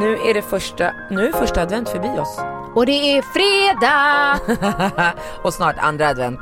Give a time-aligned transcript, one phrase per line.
[0.00, 2.40] Nu är det första, nu är första advent förbi oss.
[2.74, 4.38] Och det är fredag!
[5.42, 6.40] och snart andra advent.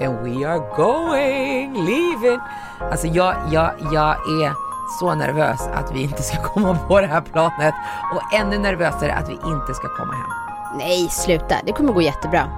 [0.00, 2.40] And we are going, leaving.
[2.80, 4.10] Alltså jag, jag, jag
[4.42, 4.52] är
[5.00, 7.74] så nervös att vi inte ska komma på det här planet
[8.14, 10.30] och ännu nervösare att vi inte ska komma hem.
[10.78, 11.56] Nej, sluta.
[11.66, 12.50] Det kommer gå jättebra.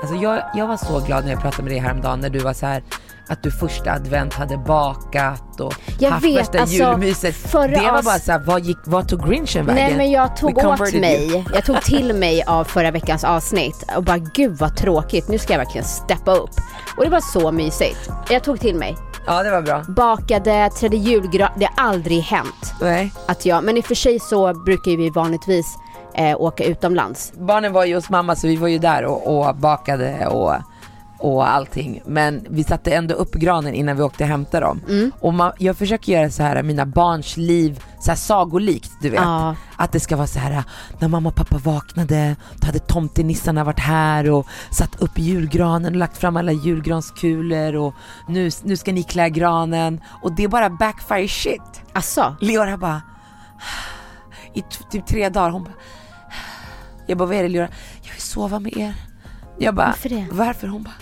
[0.00, 2.52] Alltså jag, jag var så glad när jag pratade med dig häromdagen när du var
[2.52, 2.82] så här
[3.28, 7.52] att du första advent hade bakat och Jag haft vet, värsta alltså, julmyset.
[7.52, 9.84] Det var bara såhär, vad, gick, vad tog grinchen vägen?
[9.84, 11.44] Nej men jag tog åt mig, you.
[11.54, 15.52] jag tog till mig av förra veckans avsnitt och bara gud vad tråkigt, nu ska
[15.52, 16.50] jag verkligen steppa upp.
[16.96, 18.10] Och det var så mysigt.
[18.30, 18.96] Jag tog till mig.
[19.26, 19.84] Ja det var bra.
[19.88, 23.12] Bakade, trädde julgran, det har aldrig hänt Nej.
[23.26, 25.66] att jag, men i och för sig så brukar ju vi vanligtvis
[26.14, 27.32] eh, åka utomlands.
[27.36, 30.54] Barnen var ju hos mamma så vi var ju där och, och bakade och,
[31.24, 32.02] och allting.
[32.06, 34.80] Men vi satte ändå upp granen innan vi åkte och hämtade dem.
[34.88, 35.12] Mm.
[35.20, 39.20] Och man, jag försöker göra så här mina barns liv så här sagolikt du vet.
[39.20, 39.56] Ja.
[39.76, 40.64] Att det ska vara så här
[40.98, 45.98] när mamma och pappa vaknade, då hade tomtenissarna varit här och satt upp julgranen och
[45.98, 47.94] lagt fram alla julgranskulor och
[48.28, 50.00] nu, nu ska ni klä granen.
[50.22, 51.82] Och det är bara backfire shit.
[51.92, 52.36] Asså?
[52.40, 53.02] Leora bara
[54.54, 55.74] i typ tre dagar, hon bara
[57.06, 57.68] Jag bara vad är det Leora?
[58.02, 58.94] Jag vill sova med er.
[59.58, 60.26] Jag bara Varför det?
[60.30, 60.68] Varför?
[60.68, 60.94] Hon bara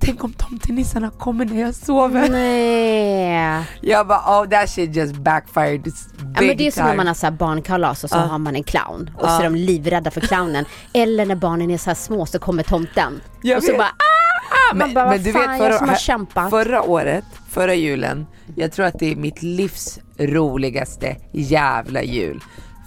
[0.00, 2.28] Tänk om tomtenissarna kommer när jag sover.
[2.28, 3.64] Nej.
[3.80, 5.92] Jag bara oh that shit just backfired big
[6.36, 6.96] Ja, men det är som när time.
[6.96, 8.20] man har så barnkalas och så Ja.
[8.20, 9.40] har man en clown och så Ja.
[9.40, 10.64] är de livrädda för clownen.
[10.92, 13.20] Eller när barnen är så här små så kommer tomten.
[13.42, 13.78] Jag och så vet.
[13.78, 14.74] bara ah!
[14.74, 16.50] Man bara, vad fan, jag som har kämpat.
[16.50, 22.40] förra året, förra julen, jag tror att det är mitt livs roligaste jävla jul.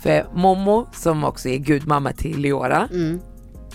[0.03, 2.87] För Momo, som också är gudmamma till Leora,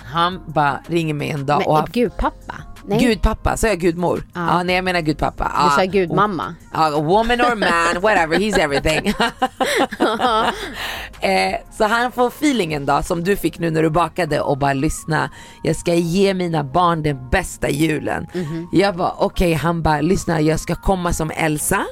[0.05, 1.73] han bara ringer mig en dag Mm.
[1.73, 2.55] Men och är gudpappa?
[2.89, 2.99] Nej.
[2.99, 4.23] Gudpappa, sa jag gudmor?
[4.35, 4.47] Ja.
[4.47, 4.63] Ja.
[4.63, 5.45] nej jag menar gudpappa.
[5.45, 5.91] Du sa Ja.
[5.91, 6.55] gudmamma.
[6.73, 9.07] Ja, woman or man, whatever, he's everything.
[11.21, 14.73] eh, så han får feelingen då som du fick nu när du bakade och bara
[14.73, 15.31] lyssna.
[15.63, 18.27] Jag ska ge mina barn den bästa julen.
[18.35, 18.69] Mhm.
[18.73, 21.85] Jag bara okej, han bara lyssna jag ska komma som Elsa.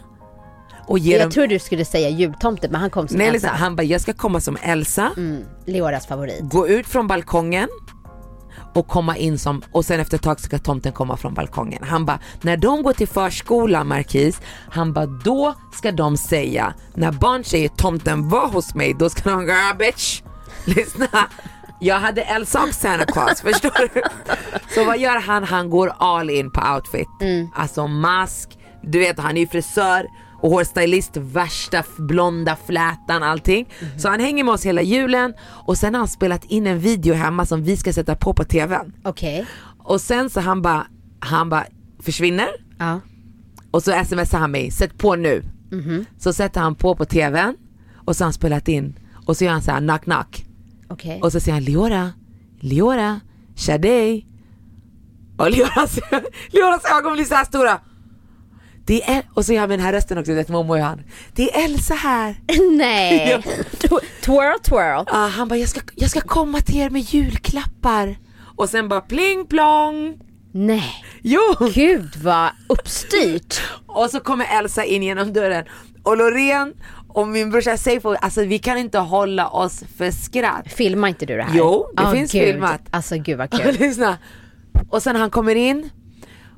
[0.89, 1.23] Och ge dem...
[1.23, 3.35] Jag tror du skulle säga jultomte men han kom som Nej, Elsa.
[3.35, 6.41] lyssna, han bara jag ska komma som Elsa, Mm, Leoras favorit.
[6.43, 7.69] gå ut från balkongen
[8.77, 11.83] och komma in som, och sen efter ett tag ska tomten komma från balkongen.
[11.85, 17.13] Han bara, när de går till förskolan Marquis, han bara då ska de säga, när
[17.13, 20.23] barn säger tomten var hos mig, då ska de gå "Ah, bitch,
[20.65, 21.07] lyssna.
[21.81, 24.03] Jag hade Elsa och Santa Claus, förstår du?
[24.75, 25.45] Så vad gör han?
[25.45, 27.09] Han går all in på outfit.
[27.55, 30.07] Alltså mask, du vet han är ju frisör
[30.43, 33.69] och hårstylist, värsta blonda flätan allting.
[33.99, 37.15] Så han hänger med oss hela julen och sen har han spelat in en video
[37.15, 38.93] hemma som vi ska sätta på på tvn.
[39.05, 39.47] Okej.
[39.79, 40.87] Och sen så han bara,
[41.21, 41.65] han bara
[42.03, 42.49] försvinner
[42.79, 43.01] Ja.
[43.71, 45.43] och så smsar han mig, sätt på nu.
[46.19, 47.57] Så sätter han på på tvn
[48.07, 50.45] och så har han spelat in och så gör han så här knock knock.
[50.89, 51.21] Okej.
[51.23, 52.13] Och så säger han Leora,
[52.61, 53.21] Leora,
[53.57, 54.27] Shadej.
[55.39, 55.99] Och Leoras,
[56.51, 57.81] Leoras ögon blir så här stora.
[58.87, 61.03] Det är, och så gör han med den här rösten också, vet Momo och han.
[61.35, 62.37] Det är Elsa här.
[62.77, 63.37] Nej.
[63.73, 65.05] Tw- twirl twirl.
[65.07, 68.17] Ah, han bara, jag ska, jag ska komma till er med julklappar.
[68.57, 70.19] Och sen bara pling plong.
[70.53, 71.05] Nej.
[71.23, 71.41] Jo!
[71.75, 73.61] Gud vad uppstyrt.
[73.87, 75.65] Och så kommer Elsa in genom dörren.
[76.03, 76.73] Och Loreen
[77.09, 80.73] och min brorsa Seifo, alltså vi kan inte hålla oss för skratt.
[80.73, 81.59] Filmar inte du det här?
[81.59, 82.43] Jo, det Åh, finns gud.
[82.43, 82.81] filmat.
[82.91, 83.77] Alltså gud vad kul.
[83.79, 84.19] Lyssna.
[84.91, 85.91] Och sen han kommer in,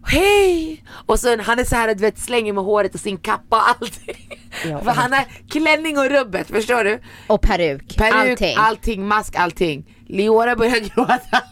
[0.08, 0.84] hej!
[1.06, 3.68] Och sen han är så här, du vet slänger med håret och sin kappa och
[3.68, 4.40] allting.
[4.64, 4.84] Ja.
[4.84, 7.00] För han har klänning och rubbet, förstår du?
[7.26, 7.96] Och peruk.
[7.96, 8.56] Peruk, allting.
[8.58, 9.96] allting, mask, allting.
[10.06, 11.42] Leora börjar gråta.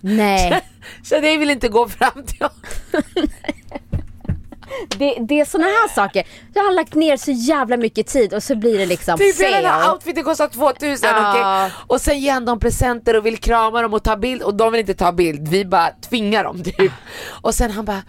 [0.00, 0.62] Nej.
[1.02, 3.28] Så det vill inte gå fram till honom.
[4.88, 6.26] Det, det är såna här saker.
[6.54, 9.56] Jag har lagt ner så jävla mycket tid och så blir det liksom Typ hela
[9.56, 11.30] den här outfiten kostar 2000 Ja.
[11.30, 11.72] okej?
[11.86, 14.72] Och sen ger han dem presenter och vill krama dem och ta bild och de
[14.72, 16.92] vill inte ta bild, vi bara tvingar dem typ.
[17.42, 18.02] Och sen han bara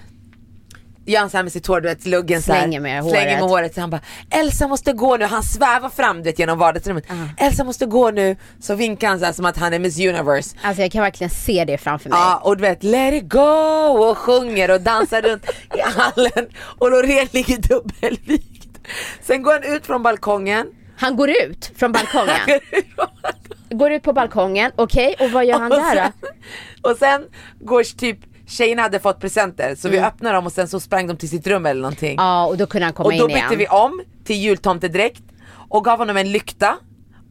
[1.06, 3.25] gör han så här med sitt hår, du vet luggen så här, Slänger med Slänger
[3.25, 3.50] med håret.
[3.50, 3.74] håret.
[3.74, 7.06] Så han bara Elsa måste gå nu, han svävar fram du vet, genom vardagsrummet.
[7.38, 10.56] Elsa måste gå nu, så vinkar han så här som att han är Miss Universe.
[10.62, 12.19] Alltså jag kan verkligen se det framför mig.
[12.19, 16.92] Ja och du vet let it go och sjunger och dansar runt i hallen och
[16.92, 18.80] Loreen ligger dubbelvikt.
[19.22, 20.68] Sen går han ut från balkongen.
[20.98, 22.60] Han går ut från balkongen.
[23.69, 26.02] går ut på balkongen, okej och vad gör han och där då?
[26.02, 26.12] sen,
[26.92, 27.22] och sen
[27.60, 31.18] går typ Tjejerna hade fått presenter så vi öppnade dem och sen så sprang de
[31.18, 32.13] till sitt rum eller någonting.
[32.13, 32.25] Mm.
[32.25, 33.57] Ja och då kunde han komma och då in bytte igen.
[33.57, 35.24] vi om till jultomtedräkt
[35.69, 36.77] och gav honom en lykta.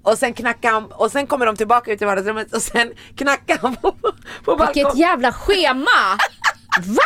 [0.03, 3.61] Och sen knackade han, och sen kommer de tillbaka ut i vardagsrummet och sen knackade
[3.63, 4.99] han på, på Vilket balkongen.
[4.99, 6.19] jävla schema!
[6.85, 7.03] Va?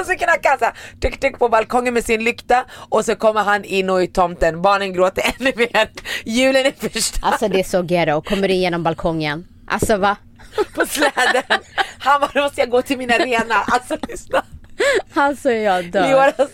[0.00, 3.44] Och så knackade han såhär, tryck tryck på balkongen med sin lykta och så kommer
[3.44, 5.90] han in och i tomten, barnen gråter ännu mer.
[6.24, 9.46] Julen är förstörd Alltså det är så ghetto, kommer du igenom balkongen?
[9.68, 10.16] Alltså va?
[10.74, 11.60] På släden.
[11.98, 13.64] Han bara, då måste jag gå till mina renar.
[13.66, 14.42] Alltså lyssna.
[15.14, 16.02] Alltså jag dör.
[16.08, 16.50] Leoras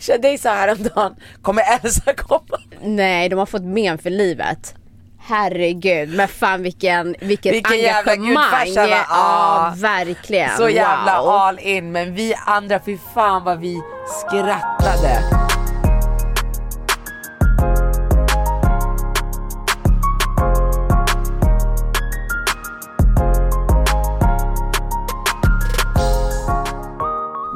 [0.00, 2.58] Shadej sa häromdagen, kommer Elsa komma?
[2.82, 4.74] Nej, de har fått men för livet.
[5.20, 8.66] Herregud, men fan vilken, vilket Vilken jävla engagemang.
[8.66, 9.72] Ja, Ja.
[9.76, 10.56] verkligen.
[10.56, 11.30] Så jävla wow.
[11.30, 13.80] all in, men vi andra, fy fan vad vi
[14.20, 15.47] skrattade.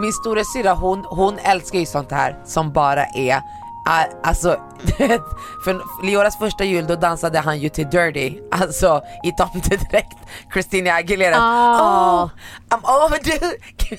[0.02, 3.43] Min stora syra hon, hon älskar ju sånt här som bara är
[3.84, 4.60] Ah, Alltså,
[5.64, 10.16] för Leoras första jul då dansade han ju till Dirty, alltså i tomtedräkt,
[10.52, 11.37] Christina Aguilera.
[11.38, 12.25] Ah.
[12.25, 12.31] Oh,
[12.70, 13.52] I'm overdue.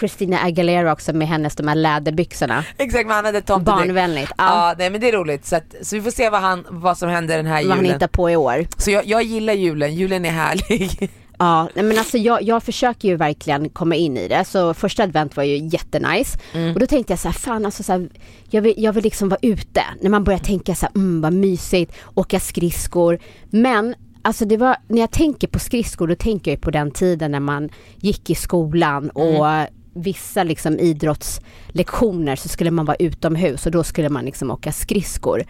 [0.00, 2.64] Christina Aguilera också med hennes de här läderbyxorna.
[2.78, 3.78] Exakt, men han hade tomtedräkt.
[3.86, 4.68] Barnvänligt, ja.
[4.68, 6.98] Ja, nej men det är roligt så, att, så vi får se vad, han, vad
[6.98, 7.92] som händer den här Vad han julen.
[7.92, 8.66] hittar på i år.
[8.76, 11.10] Så jag, jag gillar julen, julen är härlig.
[11.40, 14.44] Ja, nej men alltså jag, jag försöker ju verkligen komma in i det.
[14.44, 16.38] Så första advent var ju jättenice.
[16.52, 16.74] Mm.
[16.74, 18.08] Och då tänkte jag så här, fan alltså så här,
[18.50, 19.82] jag, vill, jag vill liksom vara ute.
[20.00, 23.18] När man börjar tänka så här, mm vad mysigt, åka skridskor.
[23.50, 27.30] Men Alltså det var, när jag tänker på skridskor då tänker jag på den tiden
[27.30, 29.66] när man gick i skolan och Mm.
[29.94, 35.44] vissa liksom idrottslektioner så skulle man vara utomhus och då skulle man liksom åka skridskor.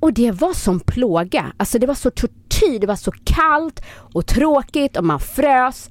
[0.00, 1.52] Och det var som plåga.
[1.56, 2.36] Alltså det var så tortyr,
[2.80, 3.82] det var så kallt
[4.14, 5.90] och tråkigt och man frös.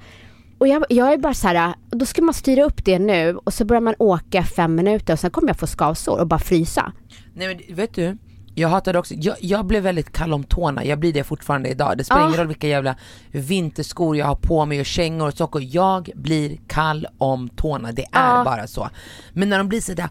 [0.57, 3.53] Och jag, jag är bara så här, då ska man styra upp det nu och
[3.53, 6.91] så börjar man åka fem minuter och sen kommer jag få skavsår och bara frysa.
[7.33, 8.17] nej men vet du,
[8.55, 11.97] jag hatade också, jag, jag blev väldigt kall om tårna, jag blir det fortfarande idag.
[11.97, 12.95] Det spelar ingen roll vilka jävla
[13.31, 18.01] vinterskor jag har på mig och kängor och sockor, jag blir kall om tårna, det
[18.11, 18.43] är Ja.
[18.45, 18.89] bara så.
[19.33, 20.09] Men när de blir sådär,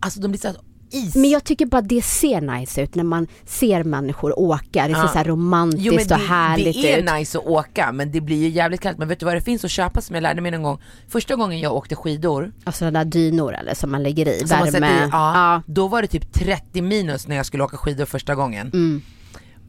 [0.00, 0.56] alltså de blir såhär
[0.96, 1.14] is.
[1.14, 4.88] Men jag tycker bara det ser nice ut när man ser människor åka.
[4.88, 5.08] Det ser Ja.
[5.08, 7.12] så här romantiskt och härligt det är ut.
[7.18, 8.98] nice att åka men det blir ju jävligt kallt.
[8.98, 10.78] Men vet du vad det finns att köpa som jag lärde mig någon gång?
[11.08, 14.48] Första gången jag åkte skidor, Alltså sådana där dynor eller som man lägger i, som
[14.48, 14.86] värme.
[14.86, 15.62] i, ja, Ja.
[15.66, 19.02] då var det typ 30 minus när jag skulle åka skidor första gången.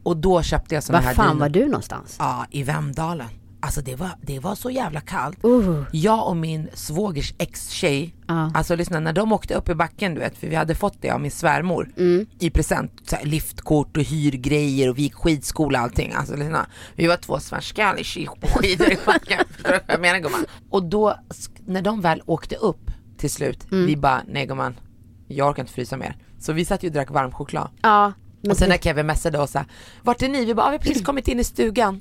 [0.02, 1.16] Och då köpte jag såna Var här Mm.
[1.16, 1.40] fan dynor.
[1.40, 2.16] var du någonstans?
[2.18, 3.26] Ja, i Vemdalen.
[3.60, 5.44] Alltså det var, det var så jävla kallt.
[5.44, 5.82] Uh.
[5.92, 8.50] Jag och min svågers ex-tjej, Ja.
[8.54, 11.10] alltså lyssna när de åkte upp i backen du vet, för vi hade fått det
[11.10, 12.26] av min svärmor Mm.
[12.38, 16.12] i present, så här, liftkort och hyrgrejer och vi gick skidskola och allting.
[16.12, 16.66] Alltså lyssna,
[16.96, 17.94] vi var två svenskar
[18.40, 20.44] på skidor i backen, förstår du vad jag menar gumman?
[20.70, 21.14] Och då,
[21.66, 23.86] när de väl åkte upp till slut, Mm.
[23.86, 24.74] vi bara, nej gumman,
[25.28, 26.16] jag orkar inte frysa mer.
[26.40, 27.68] Så vi satt ju och drack varm choklad.
[28.42, 29.66] Men Och sen när Kevin messade oss, så här,
[30.02, 30.44] vart är ni?
[30.44, 32.00] Vi bara, ah, vi har precis kommit in i stugan.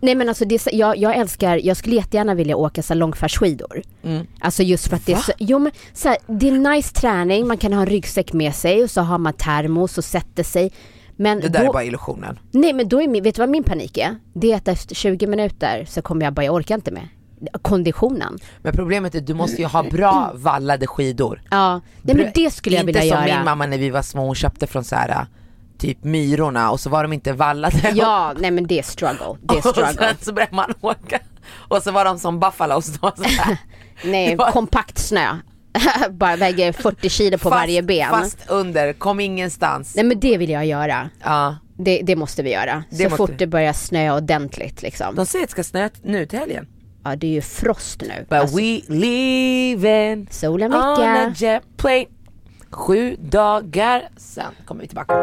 [0.00, 3.82] Nej men alltså det, jag, jag älskar, jag skulle jättegärna vilja åka långfärdsskidor.
[4.02, 4.26] Mm.
[4.40, 7.46] Alltså just för att det är så, jo men så här, det är nice träning,
[7.46, 10.72] man kan ha en ryggsäck med sig och så har man termos och sätter sig.
[11.16, 12.38] Men Det där då, är bara illusionen.
[12.50, 14.16] nej men då är min, vet du vad min panik är?
[14.34, 17.08] Det är att efter 20 minuter så kommer jag bara, jag orkar inte med.
[17.62, 18.38] Konditionen.
[18.62, 21.42] Men problemet är att du måste ju ha bra vallade skidor.
[21.50, 23.36] Ja, nej men det skulle jag inte vilja som göra.
[23.36, 25.26] min mamma när vi var små, hon köpte från så här
[25.82, 27.92] typ Myrorna och så var de inte vallade.
[27.94, 29.36] Ja, nej men det är struggle.
[29.42, 29.92] Det är och struggle.
[29.92, 31.18] sen så började man åka.
[31.68, 33.12] Och så var de som buffalos då.
[34.04, 35.36] Nej, var- kompakt snö.
[36.10, 38.10] bara väger 40 kilo på fast, varje ben.
[38.10, 39.94] Fast under, kom ingenstans.
[39.94, 41.10] Nej men det vill jag göra.
[41.24, 41.56] Ja.
[41.78, 42.84] Det, det måste vi göra.
[42.90, 45.14] Det så måste fort det börjar snöa ordentligt liksom.
[45.14, 46.66] De säger att det ska snöa nu till helgen.
[47.04, 48.26] Ja det är ju frost nu.
[48.28, 52.06] But Alltså, we leaving solen on a jet plane.
[52.72, 55.14] Sju dagar sen kommer vi tillbaka.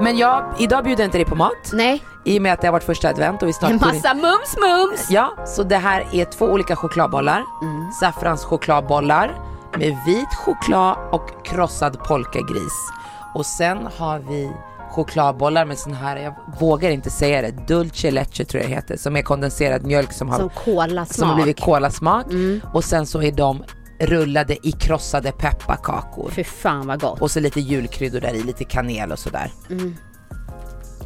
[0.00, 1.72] Men jag, idag bjuder jag inte dig på mat.
[1.72, 4.14] Nej, I och med att det har varit första advent och vi snart en massa
[4.14, 5.10] mums mums.
[5.10, 7.44] Ja, så det här är två olika chokladbollar.
[7.62, 7.92] Mm.
[7.92, 9.34] Saffranschokladbollar
[9.78, 12.90] med vit choklad och krossad polkagris.
[13.34, 14.52] Och sen har vi
[14.94, 18.96] chokladbollar med sån här, jag vågar inte säga det, dulce leche tror jag det heter,
[18.96, 21.12] som är kondenserad mjölk som har, Som kolasmak.
[21.14, 22.26] som har blivit kolasmak.
[22.26, 22.60] Mm.
[22.72, 23.64] Och sen så är de
[24.00, 26.30] rullade i krossade pepparkakor.
[26.30, 27.20] Fy fan vad gott.
[27.22, 29.52] Och så lite julkryddor där i, lite kanel och sådär.
[29.70, 29.96] Mm.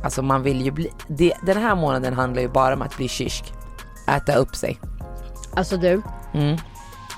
[0.05, 3.09] Alltså man vill ju bli, det, den här månaden handlar ju bara om att bli
[3.09, 3.53] kysk.
[4.17, 4.81] Äta upp sig.
[5.55, 6.03] Alltså du,
[6.35, 6.57] Mm.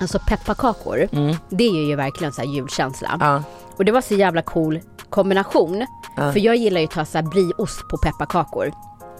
[0.01, 1.07] alltså pepparkakor,
[1.49, 3.17] det ger ju verkligen så här julkänsla.
[3.19, 3.43] Ja.
[3.77, 4.79] Och det var så jävla cool
[5.11, 5.85] kombination.
[6.15, 6.31] Ja.
[6.31, 8.71] För jag gillar ju att ta så brieost på pepparkakor.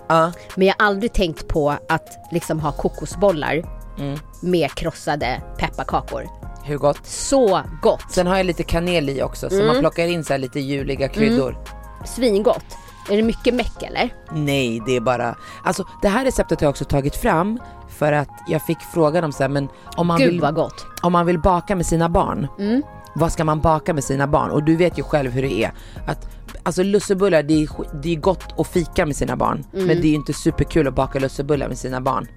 [0.07, 0.31] Ja.
[0.55, 4.19] Men jag har aldrig tänkt på att liksom ha kokosbollar Mm.
[4.41, 6.27] med krossade pepparkakor.
[6.63, 7.05] Hur gott?
[7.05, 8.05] Så gott!
[8.11, 11.57] Sen har jag lite kanel i också så man plockar in så lite juliga kryddor.
[12.05, 12.65] Svingott.
[13.09, 14.09] Är det mycket meck eller?
[14.31, 18.29] Nej det är bara, alltså det här receptet har jag också tagit fram för att
[18.47, 20.85] jag fick frågan om så här, men om man, Gud vill, vad gott.
[21.01, 22.81] om man vill baka med sina barn, Mm.
[23.15, 24.51] Vad ska man baka med sina barn?
[24.51, 25.71] Och du vet ju själv hur det är.
[26.07, 26.27] Att,
[26.63, 27.69] alltså lussebullar det är,
[28.01, 29.87] det är gott att fika med sina barn, Mm.
[29.87, 32.27] men det är ju inte superkul att baka lussebullar med sina barn.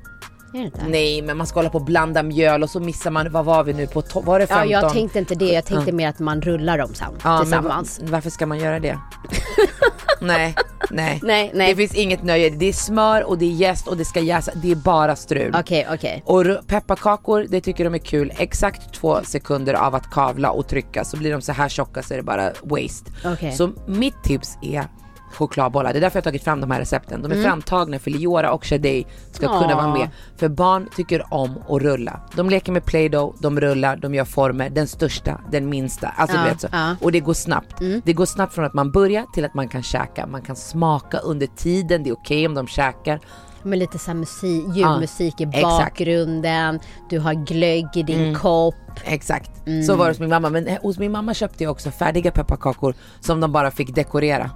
[0.88, 3.64] Nej men man ska hålla på och blanda mjöl och så missar man, vad var
[3.64, 4.70] vi nu på, var det 15?
[4.70, 5.52] Ja, jag tänkte inte det.
[5.52, 8.00] Jag tänkte mer att man rullar dem sam- Ja, men tillsammans.
[8.00, 8.98] va- varför ska man göra det?
[10.20, 10.54] nej,
[10.90, 11.20] nej.
[11.22, 11.68] Nej, nej.
[11.70, 12.50] Det finns inget nöje.
[12.50, 14.52] Det är smör och det är jäst och det ska jäsa.
[14.54, 15.56] Det är bara strul.
[15.60, 16.22] Okej, okej.
[16.26, 18.32] Och ru- pepparkakor, det tycker de är kul.
[18.38, 22.14] Exakt två sekunder av att kavla och trycka så blir de så här tjocka så
[22.14, 23.10] är det bara waste.
[23.24, 23.52] Okej.
[23.52, 24.84] Så mitt tips är
[25.34, 25.92] chokladbollar.
[25.92, 27.22] Det är därför jag har tagit fram de här recepten.
[27.22, 29.76] De är framtagna för Liora och Shadej ska kunna Mm.
[29.78, 29.84] Åh.
[29.84, 30.08] vara med.
[30.36, 32.20] För barn tycker om att rulla.
[32.36, 34.70] De leker med Play-Doh, de rullar, de gör former.
[34.70, 36.08] Den största, den minsta.
[36.08, 36.68] Alltså Ja, du vet så.
[36.72, 36.96] ja.
[37.00, 37.76] Och det går snabbt.
[38.04, 40.26] Det går snabbt från att man börjar till att man kan käka.
[40.26, 43.20] Man kan smaka under tiden, det är okej om de käkar.
[43.62, 45.62] Med lite så här musik, julmusik i exakt.
[45.62, 46.80] bakgrunden.
[47.10, 48.34] Du har glögg i din Mm.
[48.34, 48.74] kopp.
[49.04, 49.82] Exakt, Mm.
[49.82, 50.50] så var det hos min mamma.
[50.50, 54.50] Men eh, hos min mamma köpte jag också färdiga pepparkakor som de bara fick dekorera.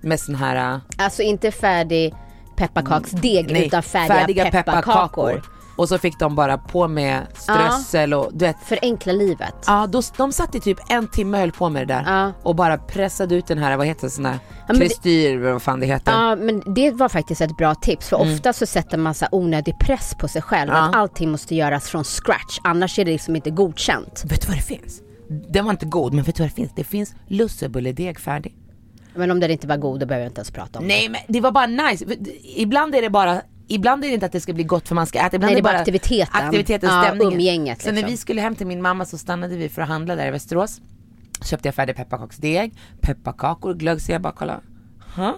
[0.00, 2.14] Med sån här, äh, Alltså inte färdig
[2.56, 5.42] pepparkaksdeg utan färdiga, pepparkakor.
[5.76, 8.56] Och så fick de bara på med strössel och du vet.
[8.64, 9.54] Förenkla livet.
[9.66, 12.04] Ja, då, de satt i typ en timme och höll på med det där.
[12.06, 12.32] Ja.
[12.42, 14.38] Och bara pressade ut den här, vad heter det, sån här
[14.68, 16.12] det- kristyr, vad fan det heter.
[16.12, 19.78] Ja men det var faktiskt ett bra tips för ofta så sätter man så onödig
[19.80, 20.82] press på sig själv Mm.
[20.82, 20.88] Ja.
[20.88, 24.22] att allting måste göras från scratch annars är det liksom inte godkänt.
[24.26, 25.00] Vet du vad det finns?
[25.48, 26.72] Den var inte god, men vet du vad det finns?
[26.76, 28.54] Det finns lussebulledeg färdig.
[29.18, 30.94] Men om den inte var god då behöver jag inte ens prata om det.
[30.94, 32.04] Nej men det var bara nice.
[32.56, 35.06] Ibland är det bara Ibland är det inte att det ska bli gott för man
[35.06, 36.44] ska äta, ibland Nej, är det är bara aktiviteten.
[36.44, 37.32] aktiviteten, Ja, stämningen.
[37.32, 38.10] umgänget, Så när liksom.
[38.10, 40.80] vi skulle hem till min mamma så stannade vi för att handla där i Västerås.
[41.44, 44.60] Köpte jag färdig pepparkaksdeg, pepparkakor, glögg, så jag bara kolla.
[45.16, 45.32] Huh?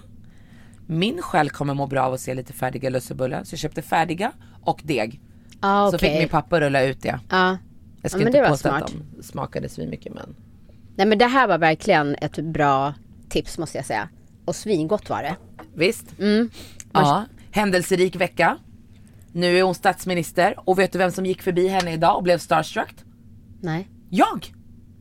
[0.87, 3.45] Min själ kommer må bra av att se lite färdiga lussebullar.
[3.45, 4.33] Så jag köpte färdiga
[4.63, 5.21] och deg.
[5.61, 7.21] Ja Så fick min pappa rulla ut det.
[7.31, 7.57] Ja.
[8.03, 10.35] Jag ska Ja, inte det påstå att de smakade svinmycket men.
[10.97, 12.95] Nej men det här var verkligen ett bra
[13.31, 14.09] tips måste jag säga.
[14.45, 15.37] Och svingott var det.
[15.75, 16.19] Visst.
[16.19, 16.51] Mm.
[16.93, 18.59] Ja, händelserik vecka.
[19.33, 22.39] Nu är hon statsminister och vet du vem som gick förbi henne idag och blev
[22.39, 22.95] starstruck?
[23.61, 23.89] Nej.
[24.11, 24.53] Jag!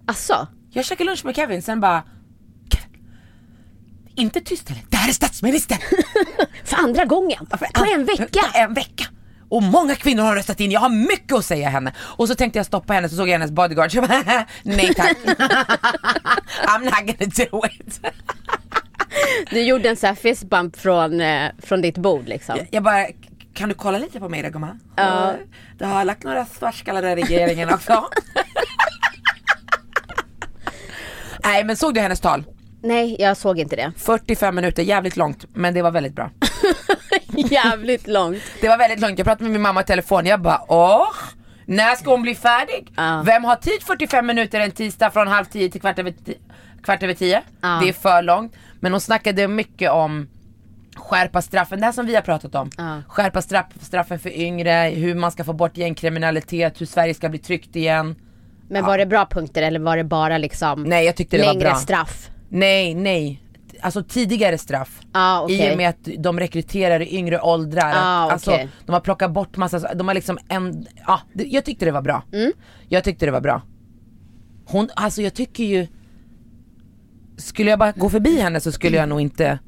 [0.06, 0.48] Asså?
[0.72, 2.04] Jag käkade lunch med Kevin, sen bara
[2.74, 3.08] "Kevin,
[4.16, 5.78] Inte tyst heller, det här är statsministern!
[6.64, 7.46] För andra gången?
[7.46, 8.42] På en vecka?
[8.54, 9.06] På en vecka!
[9.50, 11.94] Och många kvinnor har röstat in, jag har mycket att säga henne.
[12.00, 14.94] Och så tänkte jag stoppa henne så såg jag hennes bodyguard, så jag bara, nej
[14.94, 15.18] tack.
[16.68, 18.00] I'm not gonna do it.
[19.52, 22.56] Du gjorde en sån här fistbump från, eh, från ditt bord liksom.
[22.58, 23.06] Jag- Jag bara,
[23.54, 24.80] kan du kolla lite på mig då gumman?
[24.96, 25.34] Ja.
[25.78, 28.10] Du har lagt några svartskallar i regeringen också.
[31.44, 32.44] Nej men såg du hennes tal?
[32.84, 33.92] Nej, jag såg inte det.
[33.98, 36.32] 45 minuter, jävligt långt men det var väldigt bra.
[37.52, 38.42] Jävligt långt.
[38.62, 41.08] Det var väldigt långt, jag pratade med min mamma i telefon, jag bara åh,
[41.66, 42.92] när ska hon bli färdig?
[42.98, 43.22] Ja.
[43.26, 46.38] Vem har tid 45 minuter en tisdag från halv tio till kvart över, ti-
[46.84, 47.42] kvart över tio?
[47.62, 47.80] Ja.
[47.84, 48.54] Det är för långt.
[48.80, 50.28] Men hon snackade mycket om
[50.96, 52.70] skärpa straffen, det här som vi har pratat om.
[52.78, 53.02] Ja.
[53.08, 57.40] Skärpa straff, straffen för yngre, hur man ska få bort gängkriminalitet, hur Sverige ska bli
[57.40, 58.16] tryggt igen.
[58.70, 61.54] Men var det bra punkter eller var det bara liksom Nej jag tyckte det var
[61.54, 61.76] längre bra.
[61.76, 62.30] straff?
[62.50, 63.44] Nej, nej.
[63.82, 65.02] Alltså tidigare straff.
[65.14, 65.70] Ja, okej.
[65.70, 67.92] I och med att de rekryterar i yngre åldrar.
[67.96, 68.70] Ah, alltså, okej.
[68.86, 72.02] de har plockat bort massa, de har liksom en, ja, det- jag tyckte det var
[72.02, 72.24] bra.
[72.34, 72.52] Mm.
[72.88, 73.62] Jag tyckte det var bra.
[74.66, 75.88] Hon, alltså jag tycker ju,
[77.38, 79.60] skulle jag bara gå förbi henne så skulle jag nog inte,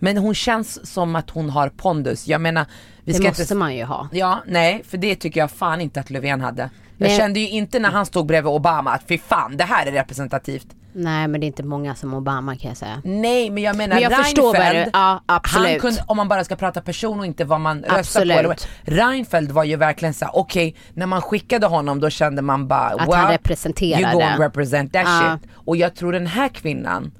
[0.00, 2.28] men hon känns som att hon har pondus.
[2.28, 2.66] Jag menar,
[3.04, 4.08] vi Det ska måste inte, man ju ha.
[4.12, 6.70] Ja, nej, för det tycker jag fan inte att Löfven hade.
[6.96, 9.92] Jag kände ju inte när han stod bredvid Obama att fy fan, det här är
[9.92, 10.66] representativt.
[10.92, 13.02] Nej men det är inte många som Obama kan jag säga.
[13.04, 15.68] Nej men jag menar Men jag Reinfeldt, förstår vad du- ja, absolut.
[15.70, 18.36] Han kunde, om man bara ska prata person och inte vad man röstar Absolut.
[18.36, 18.38] på.
[18.40, 22.68] Eller, Reinfeldt var ju verkligen så här: okej när man skickade honom då kände man
[22.68, 24.02] bara Att wow, han representerade.
[24.02, 25.38] You go and represent that Ja.
[25.42, 25.50] shit.
[25.54, 27.12] Och jag tror den här kvinnan,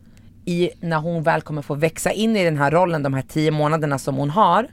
[0.51, 3.51] i, när hon väl kommer få växa in i den här rollen de här tio
[3.51, 4.67] månaderna som hon har.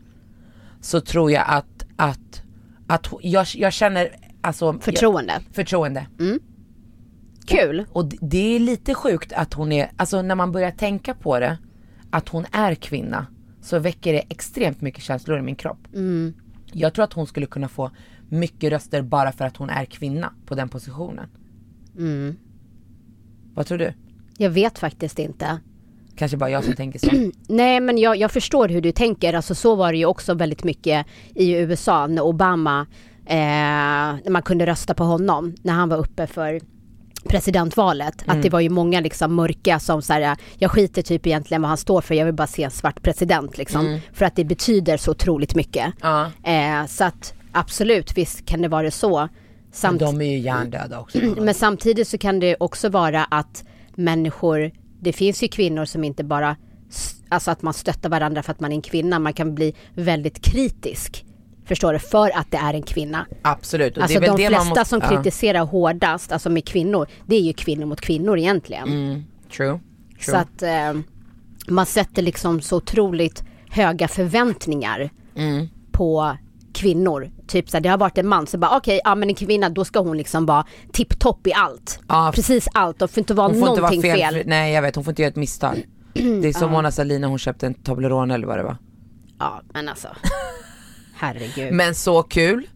[0.81, 2.43] Så tror jag att, att,
[2.87, 4.09] att jag, jag känner
[4.41, 5.33] alltså Förtroende.
[5.33, 6.07] Jag, förtroende.
[7.45, 7.85] Kul.
[7.91, 11.39] Och d- det är lite sjukt att hon är, alltså när man börjar tänka på
[11.39, 11.57] det,
[12.09, 13.27] att hon är kvinna,
[13.61, 15.87] så väcker det extremt mycket känslor i min kropp.
[16.73, 17.91] Jag tror att hon skulle kunna få
[18.29, 21.29] mycket röster bara för att hon är kvinna på den positionen.
[21.97, 22.35] Mm.
[23.53, 23.93] Vad tror du?
[24.37, 25.59] Jag vet faktiskt inte.
[26.15, 27.09] Kanske bara jag som tänker så.
[27.47, 29.33] Nej men jag, jag förstår hur du tänker.
[29.33, 32.87] Alltså så var det ju också väldigt mycket i USA när Obama,
[33.25, 36.59] eh, när man kunde rösta på honom när han var uppe för
[37.29, 38.23] presidentvalet.
[38.25, 41.69] Att det var ju många liksom mörka som så här, jag skiter typ egentligen vad
[41.69, 43.99] han står för, jag vill bara se en svart president liksom.
[44.13, 45.93] För att det betyder så otroligt mycket.
[46.01, 46.31] Ja.
[46.43, 49.19] Eh, så att absolut, visst kan det vara så.
[49.19, 49.29] Men
[49.71, 51.17] Samt, de är ju hjärndöda också.
[51.37, 53.63] men samtidigt så kan det också vara att
[53.97, 56.55] människor, det finns ju kvinnor som inte bara,
[57.29, 60.41] alltså att man stöttar varandra för att man är en kvinna, man kan bli väldigt
[60.41, 61.25] kritisk.
[61.65, 61.99] Förstår du?
[61.99, 63.25] För att det är en kvinna.
[63.41, 63.97] Absolut.
[63.97, 65.09] Och Alltså de flesta måste, som ja.
[65.09, 68.87] kritiserar hårdast, alltså med kvinnor, det är ju kvinnor mot kvinnor egentligen.
[68.87, 69.67] Mm, true.
[69.67, 69.79] true.
[70.19, 71.01] Så att eh,
[71.67, 75.67] man sätter liksom så otroligt höga förväntningar Mm.
[75.91, 76.37] på
[76.73, 77.31] kvinnor.
[77.47, 79.69] Typ så här, det har varit en man så bara okej, ja men en kvinna
[79.69, 81.99] då ska hon liksom vara tipptopp i allt.
[82.07, 84.43] Ja, Precis allt, det får inte vara Hon får inte vara någonting fel, fel.
[84.47, 85.83] nej jag vet hon får inte göra ett misstag.
[86.13, 88.77] Det är som Mona Sahlin när hon köpte en Toblerone eller vad det var.
[89.39, 90.07] Ja men alltså.
[91.15, 91.73] Herregud.
[91.73, 92.67] Men så kul.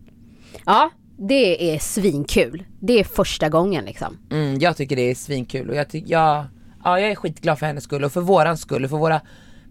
[0.66, 2.64] Ja, det är svinkul.
[2.80, 4.18] Det är första gången liksom.
[4.32, 6.46] Mm, jag tycker det är svinkul och jag, ty- jag,
[6.84, 9.22] ja, jag är skitglad för hennes skull och för våran skull och för våra,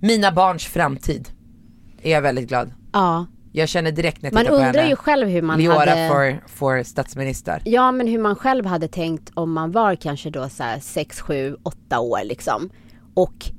[0.01, 1.29] mina barns framtid.
[2.03, 2.73] Är jag väldigt glad.
[2.93, 3.27] Ja.
[3.53, 4.91] Jag känner direkt när jag Man tittar på undrar henne.
[4.91, 6.09] ju själv hur man Leora hade...
[6.09, 7.63] för, för statsminister.
[7.65, 11.21] Ja men hur man själv hade tänkt om man var kanske då så här 6,
[11.21, 12.71] 7, 8 år liksom.
[13.15, 13.51] Och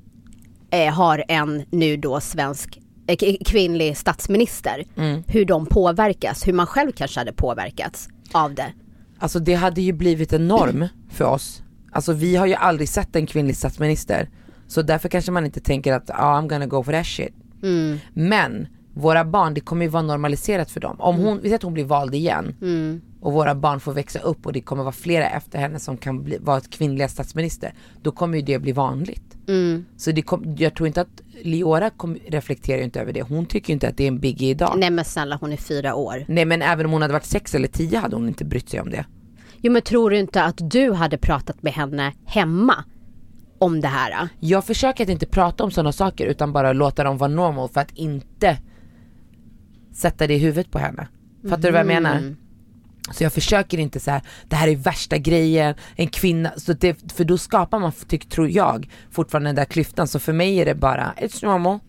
[0.72, 4.86] eh, har en nu då svensk eh, kvinnlig statsminister.
[4.98, 5.24] Mm.
[5.28, 8.74] Hur de påverkas, hur man själv kanske hade påverkats av det.
[9.20, 11.64] Alltså det hade ju blivit en norm för oss.
[11.92, 14.30] Alltså vi har ju aldrig sett en kvinnlig statsminister.
[14.68, 17.34] Så därför kanske man inte tänker att ah, I'm gonna go for that shit.
[17.64, 18.00] Mm.
[18.14, 20.96] Men våra barn, det kommer ju vara normaliserat för dem.
[21.00, 21.28] Om Mm.
[21.28, 22.56] hon, vi säger att hon blir vald igen
[23.22, 26.24] och våra barn får växa upp och det kommer vara flera efter henne som kan
[26.24, 27.74] bli, vara ett kvinnliga statsminister.
[28.02, 29.24] Då kommer ju det bli vanligt.
[29.48, 29.86] Mm.
[29.98, 33.22] Så det kom, jag tror inte att Leora kom, reflekterar inte över det.
[33.22, 34.70] Hon tycker inte att det är en biggie idag.
[34.72, 34.80] Nej.
[34.80, 36.26] Nej men snälla hon är fyra år.
[36.46, 38.90] men även om hon hade varit sex eller tio hade hon inte brytt sig om
[38.90, 39.06] det.
[39.62, 42.84] Jo men tror du inte att du hade pratat med henne hemma
[43.60, 44.28] om det här?
[44.40, 47.82] Jag försöker att inte prata om sådana saker utan bara låta dem vara normal för
[47.82, 48.58] att inte
[49.94, 51.08] sätta det i huvudet på henne.
[51.50, 52.36] Fattar du vad jag menar?
[53.12, 57.12] Så jag försöker inte så här, det här är värsta grejen, en kvinna, så det,
[57.12, 60.08] för då skapar man, tyck, tror jag, fortfarande den där klyftan.
[60.08, 61.80] Så för mig är det bara, it's normal.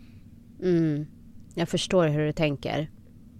[0.62, 1.06] Mm.
[1.54, 2.90] Jag förstår hur du tänker.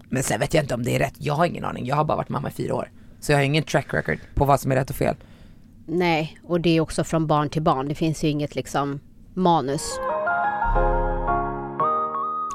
[0.08, 2.04] Men sen vet jag inte om det är rätt, jag har ingen aning, jag har
[2.04, 2.90] bara varit mamma i fyra år.
[3.20, 5.16] Så jag har ingen track record på vad som är rätt och fel.
[5.86, 7.88] Nej, och det är också från barn till barn.
[7.88, 9.00] Det finns ju inget liksom
[9.34, 9.82] manus.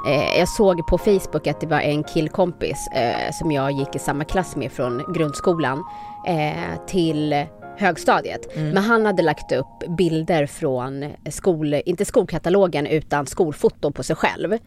[0.07, 3.99] Eh, jag såg på Facebook att det var en killkompis eh, som jag gick i
[3.99, 5.83] samma klass med från grundskolan
[6.27, 7.45] eh, till
[7.77, 8.55] högstadiet.
[8.55, 14.57] Men han hade lagt upp bilder från skol, inte skolkatalogen utan skolfoton på sig själv.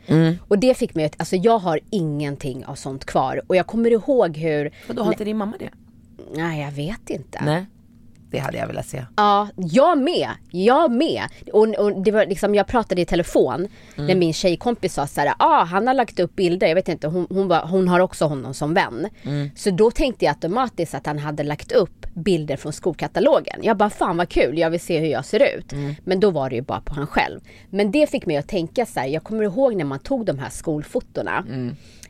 [0.49, 3.43] Och det fick mig att, alltså jag har ingenting av sånt kvar.
[3.47, 5.71] Och jag kommer ihåg hur, Och då har inte din mamma det?
[6.35, 7.45] nej jag vet inte.
[7.45, 7.67] Nej.
[8.31, 9.05] Det hade jag velat se.
[9.17, 10.29] Ja, jag med.
[10.51, 11.23] Jag med.
[11.53, 15.33] Och, och det var liksom, jag pratade i telefon när min tjejkompis sa så här,
[15.39, 18.25] ah, han har lagt upp bilder, jag vet inte, hon, hon, var, hon har också
[18.25, 19.09] honom som vän.
[19.57, 23.61] Så då tänkte jag automatiskt att han hade lagt upp bilder från skolkatalogen.
[23.63, 25.73] Jag bara, fan vad kul, jag vill se hur jag ser ut.
[26.05, 27.41] Men då var det ju bara på han själv.
[27.71, 30.39] Men det fick mig att tänka så här, jag kommer ihåg när man tog de
[30.39, 31.45] här skolfotona.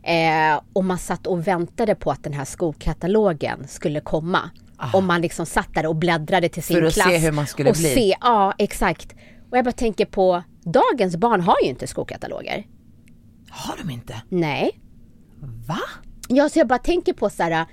[0.03, 4.51] Eh, och man satt och väntade på att den här skolkatalogen skulle komma.
[4.95, 7.23] Och man liksom satt där och bläddrade till sin För att se klass.
[7.23, 7.95] hur man skulle och bli.
[7.95, 9.13] Se, ja, exakt.
[9.51, 12.67] Och jag bara tänker på, dagens barn har ju inte skolkataloger.
[13.51, 14.23] Har de inte?
[14.29, 14.71] Nej.
[15.69, 15.79] Va?
[16.29, 17.67] Ja, så jag bara tänker på så här.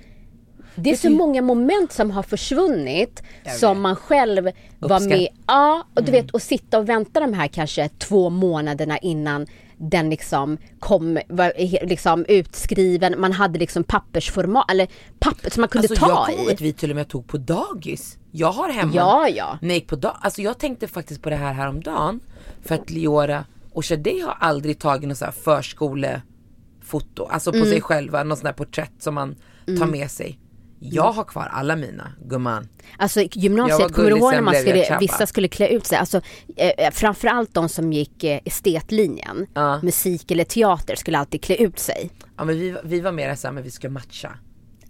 [0.74, 3.22] Det är så många moment som har försvunnit
[3.58, 4.44] som man själv
[4.78, 5.18] var Uppskatt- Mm.
[5.18, 5.28] med.
[5.46, 9.46] Ja, och du vet, och sitta och vänta de här kanske två månaderna innan
[9.78, 11.52] den liksom kom, var
[11.86, 13.20] liksom utskriven.
[13.20, 14.88] Man hade liksom pappersformat, eller
[15.18, 16.64] papper som man kunde Alltså jag ta kommer ihåg att i.
[16.64, 18.18] vi till och med tog på dagis.
[18.30, 18.92] Jag har hemma.
[18.94, 19.58] Ja, ja.
[19.62, 22.20] Nej, på dag, alltså jag tänkte faktiskt på det här häromdagen.
[22.62, 27.24] För att Leora och Shadej har aldrig tagit något så här förskolefoto.
[27.30, 27.60] Alltså Mm.
[27.62, 29.36] på sig själva, något sånt här porträtt som man
[29.78, 30.38] tar med sig.
[30.80, 32.68] Jag har kvar alla mina, gumman.
[32.98, 36.20] Alltså gymnasiet, kommer du ihåg när man skulle, vissa skulle klä ut sig, alltså
[36.56, 39.80] eh, framförallt de som gick eh, estetlinjen, Ja.
[39.82, 42.10] musik eller teater skulle alltid klä ut sig.
[42.36, 44.30] Ja men vi, vi var mer såhär, men vi ska matcha.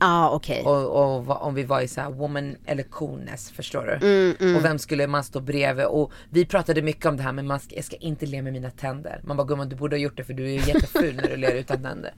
[0.01, 0.63] Ja ah, okej.
[0.65, 4.07] Och, och va- om vi var i så här woman eller coolness, förstår du?
[4.41, 5.87] Mm, Och vem skulle man stå bredvid?
[5.87, 8.53] Och vi pratade mycket om det här men man ska, jag ska inte le med
[8.53, 9.21] mina tänder.
[9.25, 11.55] Man bara gumman du borde ha gjort det för du är jätteful när du ler
[11.55, 12.15] utan tänder.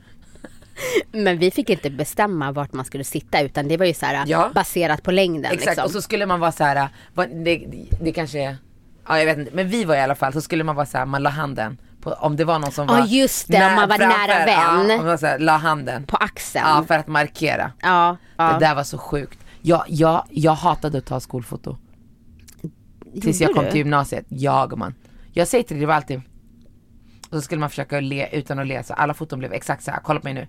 [1.12, 4.24] Men vi fick inte bestämma vart man skulle sitta utan det var ju så här
[4.26, 4.50] Ja.
[4.54, 5.52] baserat på längden.
[5.52, 5.84] Exakt, liksom.
[5.84, 6.88] och så skulle man vara så här,
[7.44, 7.66] det,
[8.00, 8.56] det kanske är,
[9.08, 10.98] ja jag vet inte, men vi var i alla fall, så skulle man vara så
[10.98, 13.74] här, man la handen på, om det var någon som Ja, var just det, om
[13.74, 14.88] man var nära vän.
[14.90, 16.04] Ja, om man så här, la handen.
[16.04, 16.64] På axeln.
[16.68, 17.72] Ja, för att markera.
[17.82, 18.52] ja, ja.
[18.52, 19.38] Det där var så sjukt.
[19.62, 21.76] Jag, jag, jag hatade att ta skolfoto.
[23.22, 23.70] Tills jag Gjorde kom du?
[23.70, 24.24] till gymnasiet.
[24.28, 24.94] Jag man.
[25.32, 26.22] Jag säger till dig, det var alltid
[27.30, 29.90] och så skulle man försöka le utan att le så alla foton blev exakt så
[29.90, 30.00] här.
[30.04, 30.46] kolla på mig nu.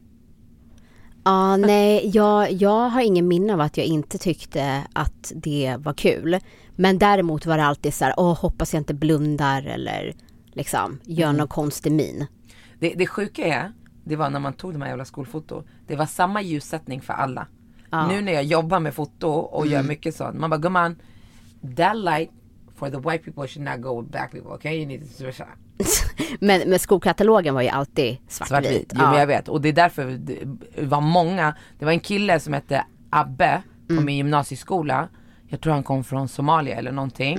[1.23, 5.93] Ja, nej, jag, jag har ingen minne av att jag inte tyckte att det var
[5.93, 6.38] kul.
[6.75, 10.13] Men däremot var det alltid så här, åh, hoppas jag inte blundar eller
[10.53, 11.38] liksom gör Mm.
[11.38, 12.25] någon konstig min.
[12.79, 13.71] Det, det sjuka är,
[14.03, 17.47] det var när man tog de här jävla skolfoto, det var samma ljussättning för alla.
[17.91, 18.07] Ja.
[18.07, 21.01] Nu när jag jobbar med foto och gör mycket sånt, man bara gumman,
[21.77, 22.29] that light
[22.75, 24.77] for the white people should not go with black people, okay?
[24.77, 25.47] You need to switch that."
[26.39, 28.48] Men, men skolkatalogen var ju alltid svartvit.
[28.48, 29.48] Svartvit, jo men jag vet.
[29.50, 30.39] Och det är därför det
[30.86, 35.08] var många, det var en kille som hette Abbe på min gymnasieskola.
[35.48, 37.38] Jag tror han kom från Somalia eller någonting.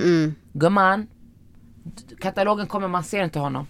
[0.53, 1.07] Gumman,
[1.83, 3.67] d- katalogen kommer, man ser inte honom.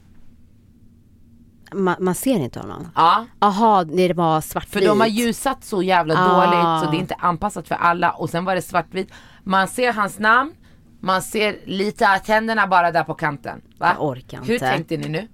[1.74, 2.88] Man, man ser inte honom.
[2.96, 4.74] Ja, Jaha, när det var svartvit.
[4.74, 6.28] för de har ljusat så jävla Ah.
[6.46, 8.12] dåligt så det är inte anpassat för alla.
[8.12, 9.12] Och sen var det svartvit.
[9.44, 10.54] Man ser hans namn,
[11.04, 13.62] man ser lite av tänderna bara där på kanten.
[13.78, 13.92] Va?
[14.00, 14.70] Jag orkar Hur inte.
[14.70, 15.28] tänkte ni nu?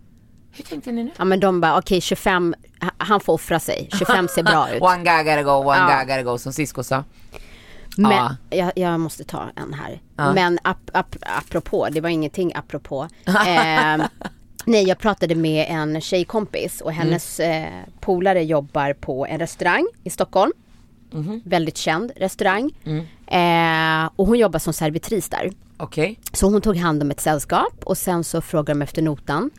[0.51, 1.11] Hur tänkte ni nu?
[1.17, 3.89] Ja men de bara, okej 25, h- han får offra sig.
[3.99, 4.81] 25 ser bra ut.
[4.81, 5.87] One guy gotta go, one Ja.
[5.87, 7.03] guy gotta go som Cisco sa.
[7.97, 8.35] Men, Ja.
[8.49, 10.01] jag, jag måste ta en här.
[10.17, 10.33] Ja.
[10.33, 13.07] Men ap, ap, apropå, det var ingenting apropå.
[13.27, 14.05] Eh,
[14.65, 17.63] nej, jag pratade med en tjejkompis och hennes Mm.
[17.63, 20.51] eh, polare jobbar på en restaurang i Stockholm.
[21.11, 21.41] Mhm.
[21.45, 22.71] Väldigt känd restaurang.
[22.85, 23.05] Mm.
[24.05, 25.51] Eh, och hon jobbar som servitris där.
[25.77, 26.19] Okej.
[26.33, 29.49] Så hon tog hand om ett sällskap och sen så frågar de efter notan.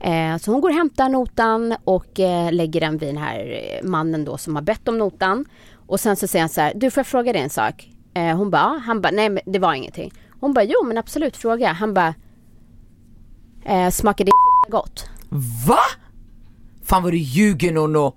[0.00, 3.38] Eh, så hon går och hämtar notan och eh, lägger den vid den här
[3.80, 5.44] eh, mannen då som har bett om notan.
[5.86, 7.90] Och sen så säger han så här, du får jag fråga dig en sak?
[8.14, 10.12] Eh, hon bara, han bara, nej men det var ingenting.
[10.40, 11.72] Hon bara, jo men absolut fråga.
[11.72, 12.14] Han bara,
[13.64, 14.30] eh, smakar det
[14.70, 15.06] gott?
[15.66, 15.78] Va?
[16.84, 18.14] Fan vad du ljuger Nono.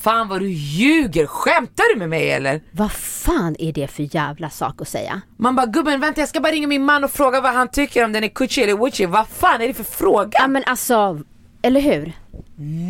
[0.00, 2.62] Fan vad du ljuger, skämtar du med mig eller?
[2.72, 5.20] Vad fan är det för jävla sak att säga?
[5.36, 8.04] Man bara gubben vänta jag ska bara ringa min man och fråga vad han tycker
[8.04, 9.06] om den är kuchi eller wuchi.
[9.06, 10.30] Vad fan är det för fråga?
[10.32, 11.20] Ja men alltså,
[11.62, 12.12] eller hur?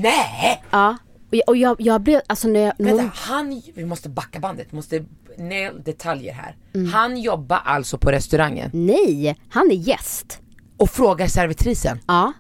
[0.03, 0.65] Nej!
[0.71, 0.97] Ja.
[1.31, 4.73] Och jag, och jag, jag blev, alltså när jag, Vänta, han, vi måste backa bandet,
[4.73, 5.05] måste
[5.39, 6.57] nail detaljer här.
[6.75, 6.93] Mm.
[6.93, 10.41] Han jobbar alltså på restaurangen nej, han är gäst.
[10.77, 11.99] och frågar servitrisen.
[12.07, 12.33] Ja.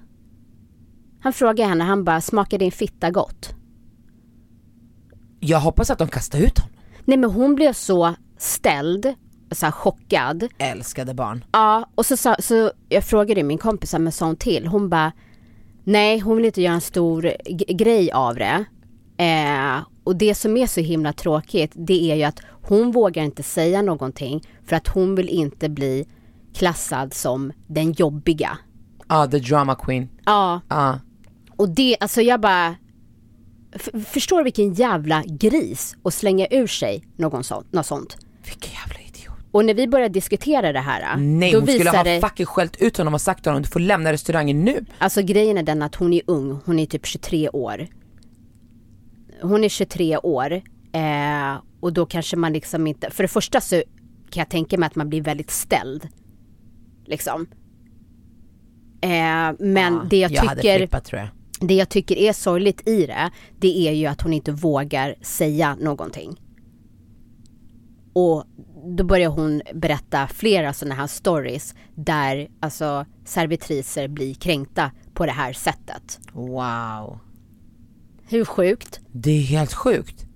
[1.22, 3.54] Han frågar henne, han bara, smakar din fitta gott?
[5.50, 6.76] Jag hoppas att de kastar ut honom.
[7.04, 9.14] Nej men hon blev så ställd,
[9.50, 10.48] så här chockad.
[10.58, 11.44] Älskade barn.
[11.52, 14.66] Ja, och så, sa, så jag frågade min kompis, men sa hon till?
[14.66, 15.12] Hon bara,
[15.84, 17.32] nej hon vill inte göra en stor
[17.74, 18.64] grej av det.
[19.24, 23.42] Eh, och det som är så himla tråkigt, det är ju att hon vågar inte
[23.42, 26.06] säga någonting för att hon vill inte bli
[26.54, 28.58] klassad som den jobbiga.
[29.08, 30.08] Ja, the drama queen.
[30.26, 30.98] Ja, Ja.
[31.56, 32.74] och det, alltså jag bara
[34.06, 38.16] Förstår vilken jävla gris att slänga ur sig någon sånt, något sånt.
[38.44, 39.34] Vilken jävla idiot.
[39.52, 41.16] Och när vi började diskutera det här.
[41.16, 43.80] Nej hon skulle ha det, fucking skällt ut honom och sagt till honom du får
[43.80, 44.84] lämna restaurangen nu.
[44.98, 47.86] Alltså grejen är den att hon är ung, hon är typ 23 år.
[49.42, 50.52] Hon är 23 år.
[50.92, 53.74] Eh, och då kanske man liksom inte, för det första så
[54.30, 56.08] kan jag tänka mig att man blir väldigt ställd.
[57.06, 57.46] Liksom.
[59.02, 59.10] Eh,
[59.58, 61.28] men det jag, jag hade tycker flippat tror jag.
[61.60, 65.74] Det jag tycker är sorgligt i det, det är ju att hon inte vågar säga
[65.80, 66.40] någonting.
[68.12, 68.44] Och
[68.96, 75.32] då börjar hon berätta flera sådana här stories där alltså servitriser blir kränkta på det
[75.32, 76.20] här sättet.
[76.32, 77.18] Wow.
[78.28, 79.00] Hur sjukt?
[79.12, 80.26] Det är helt sjukt.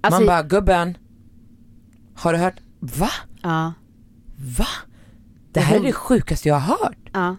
[0.00, 0.98] Alltså, Man bara gubben,
[2.14, 2.60] har du hört?
[2.80, 3.10] Va?
[3.42, 3.72] Ja,
[4.58, 4.66] Va?
[5.52, 7.10] Det här är det sjukaste jag har hört.
[7.12, 7.36] ja.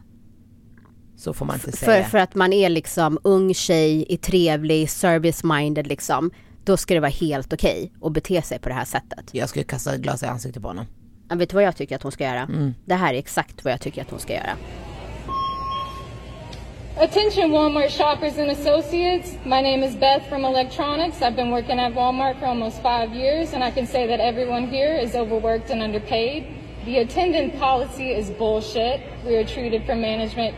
[1.17, 2.04] Så får man inte För, säga.
[2.04, 6.32] för att man är liksom ung tjej, är trevlig, service-minded liksom.
[6.63, 9.30] Då ska det vara helt okej att bete sig på det här sättet.
[9.32, 10.86] Jag skulle kasta ett glas i ansiktet på honom.
[11.30, 12.41] Ja, vet du vad jag tycker att hon ska göra?
[12.41, 12.73] Mm.
[12.86, 14.58] Det här är exakt vad jag tycker att hon ska göra.
[16.97, 19.34] Attention Walmart shoppers and associates.
[19.43, 21.21] My name is Beth from Electronics.
[21.21, 24.67] I've been working at Walmart for almost five years, and I can say that everyone
[24.67, 26.43] here is overworked and underpaid.
[26.86, 29.01] The attendant policy is bullshit.
[29.25, 30.56] We are treated from management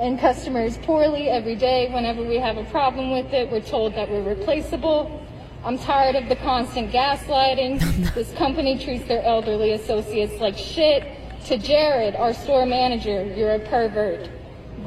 [0.00, 1.92] and customers poorly every day.
[1.92, 5.24] Whenever we have a problem with it, we're told that we're replaceable.
[5.62, 8.14] I'm tired of the constant gaslighting.
[8.14, 11.04] this company treats their elderly associates like shit.
[11.46, 14.30] To Jared, our store manager, you're a pervert.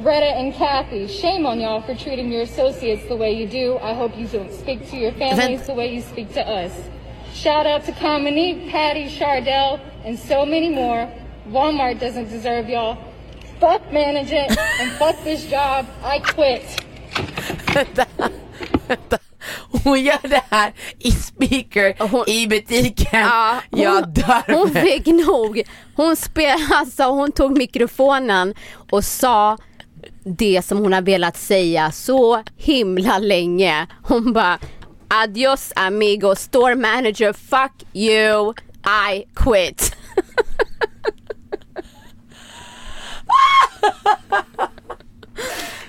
[0.02, 3.78] Greta and Kathy, shame on y'all for treating your associates the way you do.
[3.78, 6.72] I hope you don't speak to your families the way you speak to us.
[7.32, 11.12] Shout out to Cominique, Patty, Chardell, and so many more.
[11.48, 13.13] Walmart doesn't deserve y'all.
[13.60, 15.86] Fuck management and fuck this job.
[16.04, 16.80] I quit.
[19.84, 23.20] Hon gör det här i speaker Hon- i butiken.
[23.20, 25.62] Ja, hon, jag dör hon fick nog.
[25.96, 28.54] Hon, spel, alltså, hon tog mikrofonen
[28.90, 29.56] och sa
[30.24, 33.86] det som hon har velat säga så himla länge.
[34.02, 34.58] Hon bara
[35.08, 38.54] Adios amigo, store manager, fuck you,
[39.10, 39.96] I quit.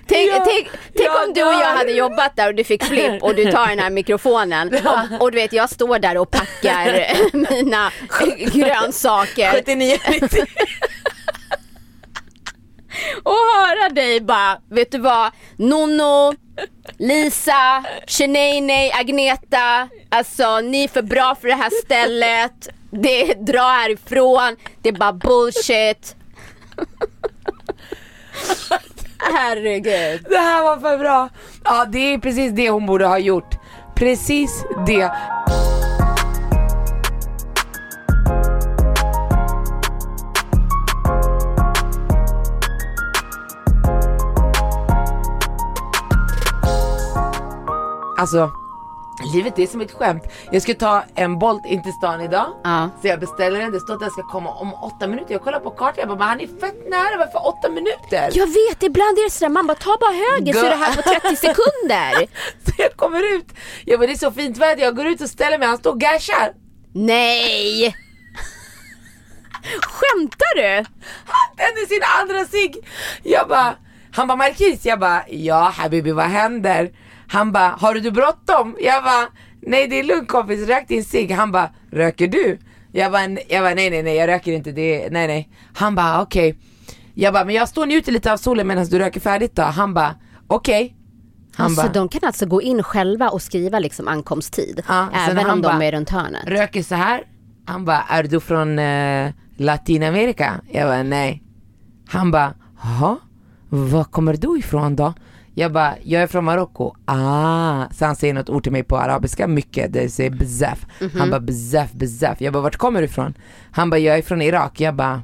[0.07, 2.83] Tänk, Ja, tänk, tänk jag om du och jag hade jobbat där och du fick
[2.83, 6.31] flipp och du tar den här mikrofonen och, och du vet jag står där och
[6.31, 7.07] packar
[7.53, 7.91] mina
[8.53, 9.51] grönsaker.
[9.51, 10.45] 79 90.
[13.23, 16.33] och höra dig bara, vet du vad, Nonno,
[16.97, 24.55] Lisa, Shanae, Agneta, alltså ni är för bra för det här stället, det, dra härifrån,
[24.81, 26.15] det är bara bullshit.
[29.33, 30.25] Herregud.
[30.29, 31.29] Det här var för bra.
[31.63, 33.55] Ja det är precis det hon borde ha gjort.
[33.95, 35.11] Precis det.
[48.17, 48.51] Alltså,
[49.33, 50.23] livet är som ett skämt.
[50.51, 52.47] Jag ska ta en Bolt in till stan idag.
[52.63, 52.89] Ja.
[53.01, 55.33] Så jag beställer den, det står att den ska komma om åtta minuter.
[55.33, 58.29] Jag kollar på kartan, jag bara, men han är fett nära, varför åtta minuter?
[58.33, 60.95] Jag vet, ibland är det sådär, man bara ta bara höger så är det här
[60.95, 62.27] på 30 sekunder.
[62.65, 63.47] Så jag kommer ut,
[63.85, 65.91] jag bara det är så fint väder, jag går ut och ställer mig, han står
[65.91, 66.53] och gashar.
[66.93, 67.95] Nej!
[69.81, 70.85] Skämtar du?
[71.25, 72.87] Han tänder sin andra cigg.
[73.23, 73.75] Jag bara,
[74.11, 76.91] han bara Marquis, jag bara ja habibi vad händer?
[77.27, 78.75] Han bara, har du bråttom?
[78.79, 79.27] Jag bara,
[79.61, 81.31] nej det är lugnt kompis, rök din cigg.
[81.31, 82.59] Han bara, röker du?
[82.91, 85.49] Jag bara, jag bara nej nej nej jag röker inte, det nej nej.
[85.73, 86.57] Han bara okej.
[87.13, 89.61] Jag bara, men jag står och njuter lite av solen medan du röker färdigt då.
[89.61, 90.15] Han bara,
[90.47, 90.95] okej.
[91.55, 94.83] Han Alltså bara, de kan alltså gå in själva och skriva liksom ankomsttid.
[94.87, 96.47] Ja, även om de bara, är runt hörnet.
[96.47, 97.23] röker så här.
[97.65, 100.61] Han bara, är du från eh, Latinamerika?
[100.71, 101.43] Jag bara, nej.
[102.07, 103.17] Han bara, jaha,
[103.69, 105.13] var kommer du ifrån då?
[105.57, 106.93] Jag bara, jag är från Marocko.
[107.05, 110.85] Ah, så han säger något ord till mig på arabiska, mycket, det säger bezaf.
[111.17, 112.41] Han bara, bezaf, bezaf.
[112.41, 113.33] Jag bara, vart kommer du ifrån?
[113.71, 114.79] Han bara, jag är från Irak.
[114.79, 115.21] Jag bara,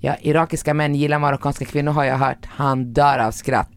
[0.00, 2.46] ja, irakiska män gillar marockanska kvinnor har jag hört.
[2.46, 3.70] Han dör av skratt.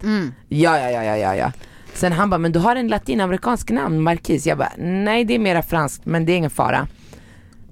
[0.47, 1.51] Ja, ja, ja, ja, ja, ja.
[1.93, 4.47] Sen han bara, men du har en latinamerikansk namn, Marquis.
[4.47, 6.88] Jag bara, nej det är mera franskt, men det är ingen fara.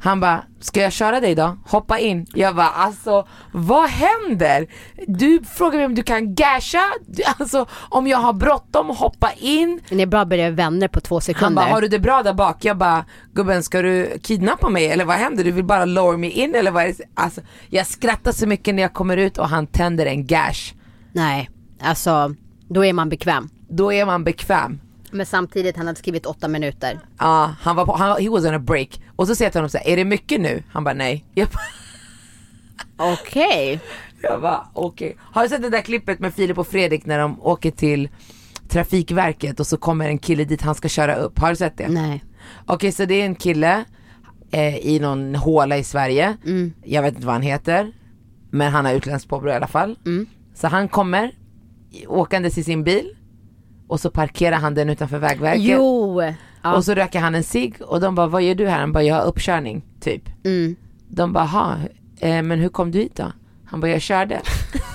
[0.02, 1.58] Han bara, ska jag köra dig då?
[1.66, 2.26] Hoppa in.
[2.34, 4.68] Jag bara, alltså vad händer?
[5.08, 6.84] Du frågar mig om du kan gasha,
[7.38, 9.80] alltså om jag har bråttom, hoppa in.
[9.90, 11.56] Ni är bra började vänner på två Han sekunder.
[11.64, 12.66] bara, har du det bra där bak?
[12.66, 15.44] Jag bara, gubben ska du kidnappa mig eller vad händer?
[15.44, 17.04] Du vill bara lower me in eller vad är det?
[17.14, 20.74] Alltså, jag skrattar så mycket när jag kommer ut och han tänder en gash.
[21.14, 21.50] Nej,
[21.82, 22.36] alltså
[22.70, 23.50] då är man bekväm.
[23.70, 24.80] Då är man bekväm.
[25.12, 27.00] Men samtidigt, han hade skrivit åtta minuter.
[27.20, 29.02] Ja, han var på, han, he was on a break.
[29.16, 30.64] Och så säger jag till honom så här, är det mycket nu?
[30.72, 31.26] Han bara nej.
[32.98, 33.80] Okej.
[34.22, 35.18] Jag bara okej.
[35.20, 38.10] Har du sett det där klippet med Filip och Fredrik när de åker till
[38.70, 41.40] Trafikverket och så kommer en kille dit han ska köra upp?
[41.40, 41.88] Har du sett det?
[41.88, 42.24] Nej.
[42.66, 43.84] Okej så det är en kille
[44.52, 46.38] eh, i någon håla i Sverige.
[46.84, 47.92] Jag vet inte vad han heter.
[48.52, 49.98] Men han har utländskt påbrå i alla fall.
[50.56, 51.32] Så han kommer
[52.08, 53.16] åkandes i sin bil.
[53.90, 55.64] Och så parkerar han den utanför Vägverket.
[55.64, 56.22] Jo.
[56.62, 56.76] Ja.
[56.76, 58.80] Och så röker han en cigg och de bara, vad gör du här?
[58.80, 60.24] Han bara, jag har uppkörning, typ.
[60.46, 60.76] Mm.
[61.08, 61.76] De bara, "Ha,
[62.20, 63.32] eh, men hur kom du hit då?
[63.66, 64.42] Han bara, jag körde.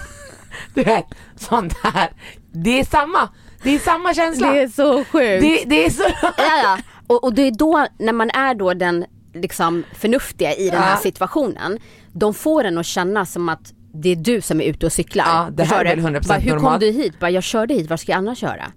[0.74, 2.10] du vet, sånt här.
[2.52, 3.28] Det är samma,
[3.62, 4.50] det är samma känsla.
[4.52, 5.42] Det är så sjukt.
[5.42, 6.02] det, det är så...
[6.22, 6.78] Ja, ja.
[7.06, 9.04] Och, och det är då, när man är då den
[9.34, 10.96] liksom förnuftiga i den här Ja.
[10.96, 11.78] situationen,
[12.12, 15.24] de får en att känna som att det är du som är ute och cyklar.
[15.24, 16.02] Ja, det här är du?
[16.02, 16.80] väl 100% Bara, Hur kom normalt.
[16.80, 17.20] du hit?
[17.20, 18.72] Bara, jag körde hit, var ska jag annars köra?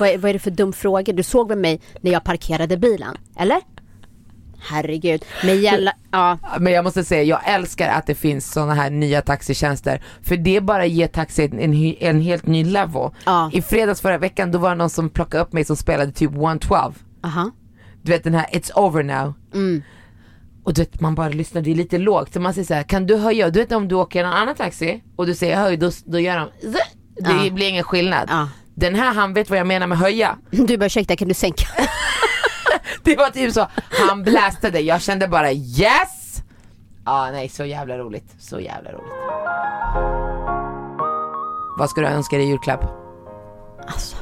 [0.00, 1.12] Vad, är, vad är det för dum fråga?
[1.12, 3.16] Du såg väl mig när jag parkerade bilen?
[3.36, 3.60] Eller?
[4.58, 5.24] Herregud.
[5.44, 6.38] Men gälla, ja.
[6.60, 10.02] Men jag måste säga, jag älskar att det finns såna här nya taxitjänster.
[10.22, 13.10] För det bara ger taxi en, en helt ny level.
[13.26, 13.50] Ja.
[13.52, 16.30] I fredags förra veckan då var det någon som plockade upp mig som spelade typ
[16.32, 16.92] 112.
[17.24, 17.50] Aha.
[18.02, 19.34] Du vet den här It's over now.
[19.54, 19.82] Mm.
[20.64, 22.32] Och du vet man bara lyssnar, det är lite lågt.
[22.32, 23.50] Så man säger så här, kan du höja?
[23.50, 26.36] Du vet om du åker en annan taxi och du säger höj, då, då gör
[26.36, 26.78] de zzz.
[27.16, 27.50] Det Ja.
[27.50, 28.28] blir ingen skillnad.
[28.30, 28.48] Ja.
[28.74, 30.38] Den här han vet vad jag menar med höja.
[30.50, 31.66] Du bara ursäkta kan du sänka?
[33.04, 33.66] Det var typ så,
[34.08, 36.42] han blastade, jag kände bara yes!
[37.04, 39.12] Ja nej så jävla roligt, så jävla roligt.
[41.78, 42.84] Vad ska du önska dig i julklapp?
[43.86, 44.16] Alltså.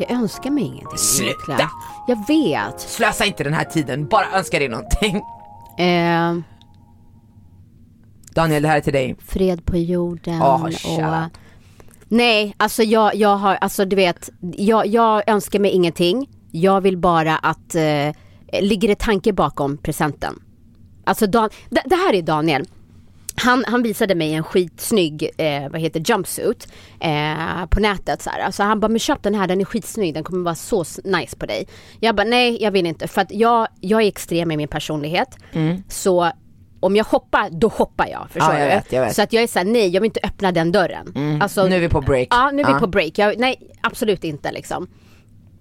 [0.00, 0.98] Jag önskar mig ingenting.
[0.98, 1.70] Sluta!
[2.08, 2.80] Jag vet.
[2.80, 5.16] Slösa inte den här tiden, bara önska dig någonting.
[5.78, 6.36] Eh,
[8.34, 9.16] Daniel, det här är till dig.
[9.26, 10.40] fred på jorden
[10.72, 11.40] shut och...
[12.08, 16.28] Nej, alltså jag, jag har, alltså du vet, jag, jag önskar mig ingenting.
[16.50, 18.14] Jag vill bara att, eh,
[18.62, 20.42] ligger det tanke bakom presenten?
[21.04, 22.66] Alltså Dan, det, det här är Daniel.
[23.42, 26.68] Han, han visade mig en skitsnygg, eh, vad heter jumpsuit
[27.00, 28.40] eh, på nätet så här.
[28.40, 31.36] Alltså han bara, men köp den här, den är skitsnygg, den kommer vara så nice
[31.36, 31.68] på dig.
[32.00, 35.28] Jag bara, nej jag vill inte för att jag, jag är extrem i min personlighet.
[35.88, 36.30] Så
[36.80, 38.26] om jag hoppar, då hoppar jag.
[38.30, 38.62] Förstår Mm.
[38.62, 39.14] Ja, jag vet, jag vet.
[39.16, 41.38] Så att jag är såhär, nej jag vill inte öppna den dörren.
[41.42, 42.28] Alltså, Nu är vi på break.
[42.30, 42.78] Ja, nu är vi Ja.
[42.78, 43.18] på break.
[43.18, 44.88] Jag, nej, absolut inte liksom.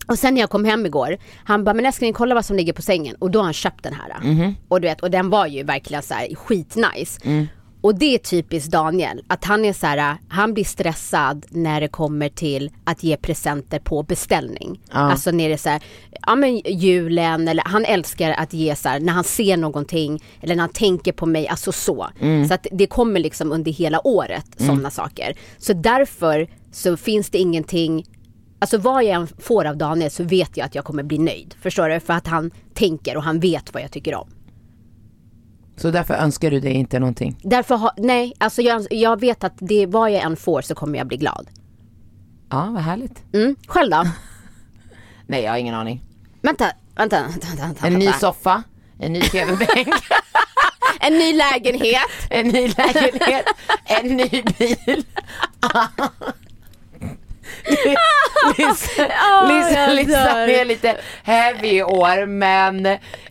[0.07, 2.73] Och sen när jag kom hem igår, han bara, men älskling kolla vad som ligger
[2.73, 3.15] på sängen.
[3.19, 4.17] Och då har han köpt den här.
[4.23, 4.55] Mhm.
[4.67, 7.19] Och du vet, och den var ju verkligen så här skitnice.
[7.23, 7.47] Mm.
[7.81, 11.87] Och det är typiskt Daniel, att han är så här, han blir stressad när det
[11.87, 14.79] kommer till att ge presenter på beställning.
[14.91, 15.83] Alltså när det är så här,
[16.27, 20.55] ja men julen eller han älskar att ge så här, när han ser någonting eller
[20.55, 22.07] när han tänker på mig, alltså så.
[22.19, 22.47] Mm.
[22.47, 25.35] Så att det kommer liksom under hela året, sådana saker.
[25.57, 28.05] Så därför så finns det ingenting
[28.61, 31.55] Alltså vad jag än får av Daniel så vet jag att jag kommer bli nöjd.
[31.61, 31.99] Förstår du?
[31.99, 34.29] För att han tänker och han vet vad jag tycker om.
[35.81, 37.35] Så därför önskar du dig inte någonting.
[37.43, 40.97] Därför har, nej, alltså jag, jag vet att det, vad jag än får så kommer
[40.97, 41.47] jag bli glad.
[42.49, 43.23] Ja, vad härligt.
[43.33, 44.03] Mm, själv då?
[45.27, 46.01] Nej, jag har ingen aning.
[46.41, 47.87] vänta, vänta, vänta, vänta, vänta.
[47.87, 48.63] En ny soffa,
[48.99, 49.87] en ny tv-bänk,
[50.99, 52.09] En ny lägenhet.
[52.29, 53.45] en ny lägenhet,
[53.85, 55.05] en ny bil.
[60.07, 60.47] Dör.
[60.47, 62.85] är lite heavy i år men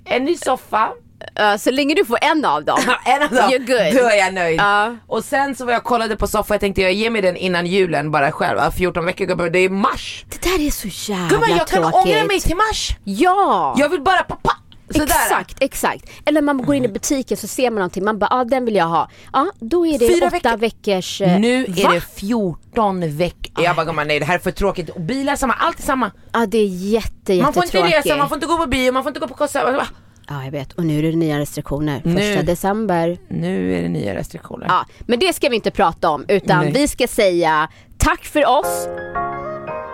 [0.05, 0.93] en ny soffa,
[1.39, 2.79] Ja, så länge du får en av dem.
[3.05, 3.59] en av dem, You're
[3.93, 4.03] good.
[4.03, 4.61] då är jag nöjd.
[4.61, 4.97] Ja.
[5.07, 7.67] Och sen så var jag kollade på soffa, jag tänkte jag ger mig den innan
[7.67, 8.71] julen bara själv, va?
[8.71, 10.25] 14 veckor, gubbar, det är mars.
[10.29, 12.07] Det där är så jävla Gumman jag kan tråkigt.
[12.15, 12.91] ångra mig till mars.
[13.05, 13.75] Ja!
[13.79, 14.51] Jag vill bara pappa.
[14.91, 15.05] Sådär.
[15.05, 16.05] Exakt, exakt.
[16.27, 18.75] Eller man går in i butiken så ser man någonting, man bara, ah, den vill
[18.75, 19.11] jag ha.
[19.33, 20.57] Ja, då är det Fyra åtta veckor.
[20.59, 21.21] veckors...
[21.21, 21.91] eh, Nu är va?
[21.93, 23.65] det 14 veckor.
[23.65, 24.89] Jag bara gumman nej det här är för tråkigt.
[24.91, 26.11] Och bilar är samma, allt är samma.
[26.33, 28.07] Ja det är jätte, Man får inte jättetråkigt.
[28.07, 29.89] resa, man får inte gå på bio, man får inte gå på konsert.
[30.31, 32.03] Ja jag vet, och nu är det nya restriktioner.
[32.05, 32.17] Nu.
[32.17, 33.19] Första december.
[33.29, 34.67] Nu är det nya restriktioner.
[34.67, 36.73] Ja, men det ska vi inte prata om utan Nej.
[36.73, 38.89] vi ska säga tack för oss.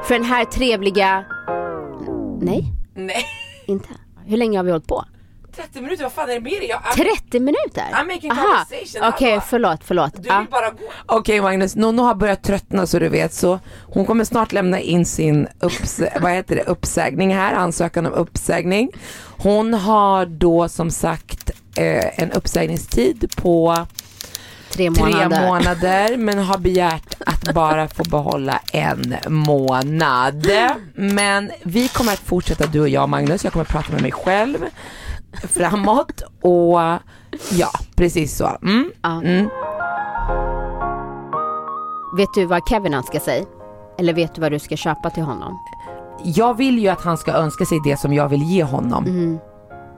[0.04, 1.24] För den här trevliga...
[2.40, 3.24] Nej, Nej.
[3.66, 3.88] inte.
[4.26, 5.04] Hur länge har vi hållit på?
[5.56, 6.68] 30 minuter, vad fan är det med dig?
[6.68, 6.82] Jag,
[7.16, 7.84] 30 minuter?
[7.92, 9.42] I'm making Aha, conversation, Okej, hallå.
[9.48, 10.12] förlåt, förlåt.
[10.16, 10.78] du vill bara gå.
[11.06, 15.06] Okej Magnus, Nonno har börjat tröttna så du vet så hon kommer snart lämna in
[15.06, 18.90] sin upps vad heter det, uppsägning här, ansökan om uppsägning.
[19.38, 23.86] Hon har då som sagt eh, en uppsägningstid på
[24.70, 25.28] Tre månader.
[25.36, 30.46] tre månader men har begärt att bara få behålla en månad.
[30.94, 34.12] Men vi kommer att fortsätta du och jag Magnus, jag kommer att prata med mig
[34.12, 34.58] själv
[35.42, 36.80] framåt och
[37.52, 38.48] ja, precis så.
[38.62, 38.90] Mm.
[39.02, 39.22] Ja.
[39.22, 39.48] Mm.
[42.16, 43.44] Vet du vad Kevin önskar sig?
[43.98, 45.58] Eller vet du vad du ska köpa till honom?
[46.24, 49.04] Jag vill ju att han ska önska sig det som jag vill ge honom.
[49.04, 49.38] Mm.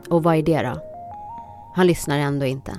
[0.09, 0.81] Och vad är det då?
[1.75, 2.73] Han lyssnar ändå inte.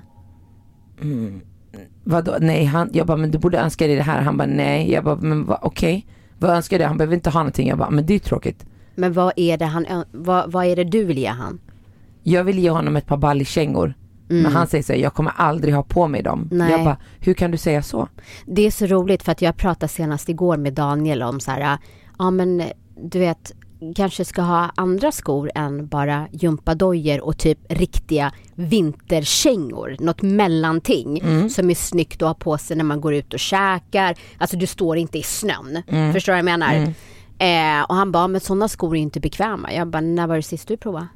[2.04, 2.36] Vadå?
[2.39, 4.22] Nej, han, jag bara, men du borde önska dig det här.
[4.22, 4.91] Han bara, nej.
[4.91, 6.08] Jag bara, men va, okej.
[6.39, 6.86] Vad önskar du?
[6.86, 7.67] Han behöver inte ha någonting.
[7.67, 8.65] Jag bara, men det är tråkigt.
[8.96, 11.60] Men vad är det han, vad, vad är det du vill ge han?
[12.30, 13.94] Jag vill ge honom ett par ballikängor.
[14.28, 16.50] Men han säger så här, jag kommer aldrig ha på mig dem.
[16.52, 16.72] Nej.
[16.72, 18.08] Jag bara, hur kan du säga så?
[18.46, 21.78] Det är så roligt för att jag pratade senast igår med Daniel om så här,
[22.20, 22.63] ja men
[23.02, 23.52] du vet,
[23.96, 31.70] kanske ska ha andra skor än bara gympadojor och typ riktiga vinterkängor, något mellanting som
[31.70, 34.16] är snyggt att ha på sig när man går ut och käkar.
[34.38, 36.94] Alltså du står inte i snön, förstår du vad jag menar?
[37.40, 39.74] Eh, och han bara, men sådana skor är inte bekväma.
[39.74, 41.08] Jag bara, när var det sist du provade?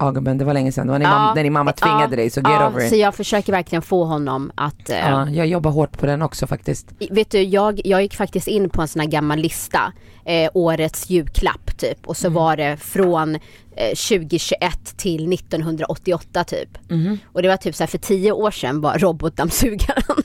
[0.00, 0.86] Ja gubben, det var länge sedan.
[0.86, 2.94] Det var när, mam- när din mamma tvingade ja, dig, så get ja, over Så
[2.94, 3.00] it.
[3.00, 6.86] jag försöker verkligen få honom att eh, Ja, jag jobbar hårt på den också faktiskt.
[7.10, 9.92] Vet du, jag, jag gick faktiskt in på en sån här gammal lista,
[10.24, 12.06] eh, årets julklapp typ.
[12.06, 12.34] Och så Mm.
[12.34, 13.34] var det från
[13.76, 16.68] eh, 2021 till 1988 typ.
[16.88, 17.18] Mm-hmm.
[17.32, 20.02] Och det var typ så här för tio år sedan var robotdammsugaren.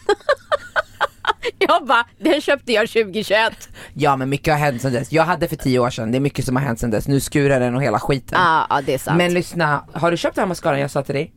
[1.60, 3.70] jag bara, den köpte jag 2021.
[3.94, 5.12] Ja men mycket har hänt sedan dess.
[5.12, 7.08] Jag hade för tio år sedan, det är mycket som har hänt sedan dess.
[7.08, 8.40] Nu skurar den och hela skiten.
[8.42, 9.18] Ja, ja det är sant.
[9.18, 11.34] Men lyssna, har du köpt den här mascaran jag sa till dig?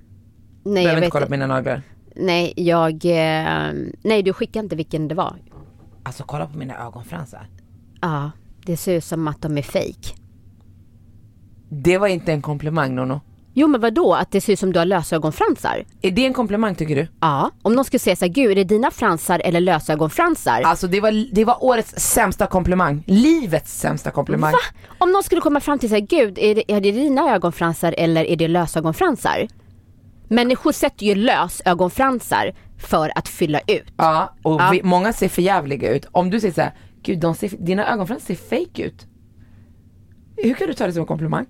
[0.64, 1.82] nej, jag Behöver inte kolla på mina naglar.
[2.16, 5.36] Nej, jag, eh, nej du skickade inte vilken det var.
[6.02, 7.48] Alltså kolla på mina ögonfransar.
[8.00, 8.30] Ja,
[8.66, 10.14] det ser ut som att de är fake.
[11.70, 13.20] Det var inte en komplimang Nono.
[13.60, 15.84] Jo men vadå, att det ser ut som du har lösögonfransar?
[16.02, 17.06] Är det en komplimang tycker du?
[17.20, 20.62] Ja, om någon skulle säga så här, gud är det dina fransar eller lösögonfransar?
[20.62, 23.02] Alltså det var, det var årets sämsta komplimang.
[23.06, 24.52] Livets sämsta komplimang.
[24.52, 24.58] Va?
[24.98, 28.24] Om någon skulle komma fram till sig, gud är det, är det dina ögonfransar eller
[28.24, 29.48] är det lösögonfransar?
[30.28, 33.92] Människor sätter ju lösögonfransar för att fylla ut.
[33.96, 34.68] Ja, och Ja.
[34.72, 36.06] Vi, många ser för jävliga ut.
[36.12, 39.06] Om du säger så här, gud de ser, dina ögonfransar ser fake ut.
[40.36, 41.46] Hur kan du ta det som en komplimang?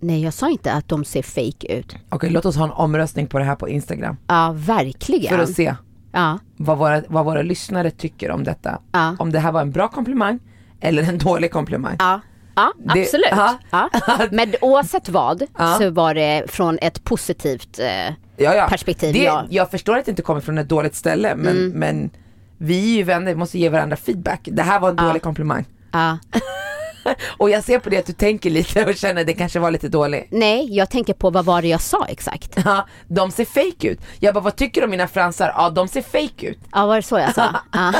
[0.00, 1.96] Nej jag sa inte att de ser fake ut.
[2.08, 4.16] Okej, låt oss ha en omröstning på det här på Instagram.
[4.26, 5.36] Ja verkligen.
[5.36, 5.74] För att se
[6.12, 8.80] Ja, vad våra, vad våra lyssnare tycker om detta.
[8.92, 9.16] Ja.
[9.18, 10.38] Om det här var en bra komplimang
[10.80, 11.96] eller en dålig komplimang.
[11.98, 12.20] ja.
[12.58, 13.26] Ja, Det- absolut.
[13.30, 13.58] ja.
[13.70, 13.88] Ja.
[14.30, 15.42] Men oavsett vad
[15.78, 18.66] så var det från ett positivt eh, Ja, ja.
[18.70, 19.12] perspektiv.
[19.14, 19.44] Det, ja.
[19.50, 21.70] Jag förstår att det inte kommer från ett dåligt ställe men, Mm.
[21.70, 22.10] men
[22.58, 24.40] vi är ju vänner, vi måste ge varandra feedback.
[24.52, 25.64] Det här var en dålig komplimang.
[27.36, 29.70] Och jag ser på det att du tänker lite och känner att det kanske var
[29.70, 30.26] lite dåligt.
[30.30, 32.58] Nej, jag tänker på vad var det jag sa exakt?
[32.64, 34.00] Ja, de ser fake ut.
[34.20, 35.52] Jag bara, vad tycker du om mina fransar?
[35.56, 36.58] Ja, de ser fake ut.
[36.72, 37.56] Ja, var det så jag sa?
[37.72, 37.92] Ja.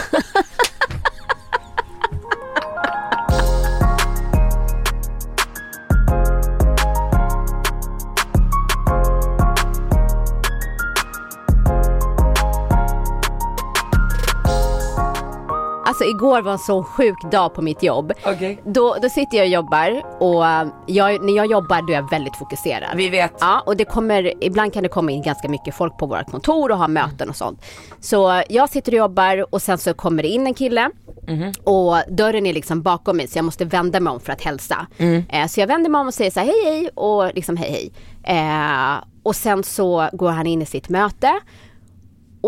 [16.11, 18.13] Igår var en så sjuk dag på mitt jobb.
[18.27, 18.63] Okej.
[18.65, 22.11] Då, då sitter jag och jobbar och eh, jag, när jag jobbar då är jag
[22.11, 22.97] väldigt fokuserad.
[22.97, 23.33] Vi vet.
[23.41, 26.71] Ja, och det kommer, ibland kan det komma in ganska mycket folk på vårt kontor
[26.71, 27.63] och ha möten och sånt.
[28.01, 30.91] Så jag sitter och jobbar och sen så kommer det in en kille
[31.65, 34.87] och dörren är liksom bakom mig så jag måste vända mig om för att hälsa.
[35.29, 37.71] Eh, så jag vänder mig om och säger så här hej hej och liksom hej
[37.71, 37.93] hej.
[38.39, 41.41] Eh, och sen så går han in i sitt möte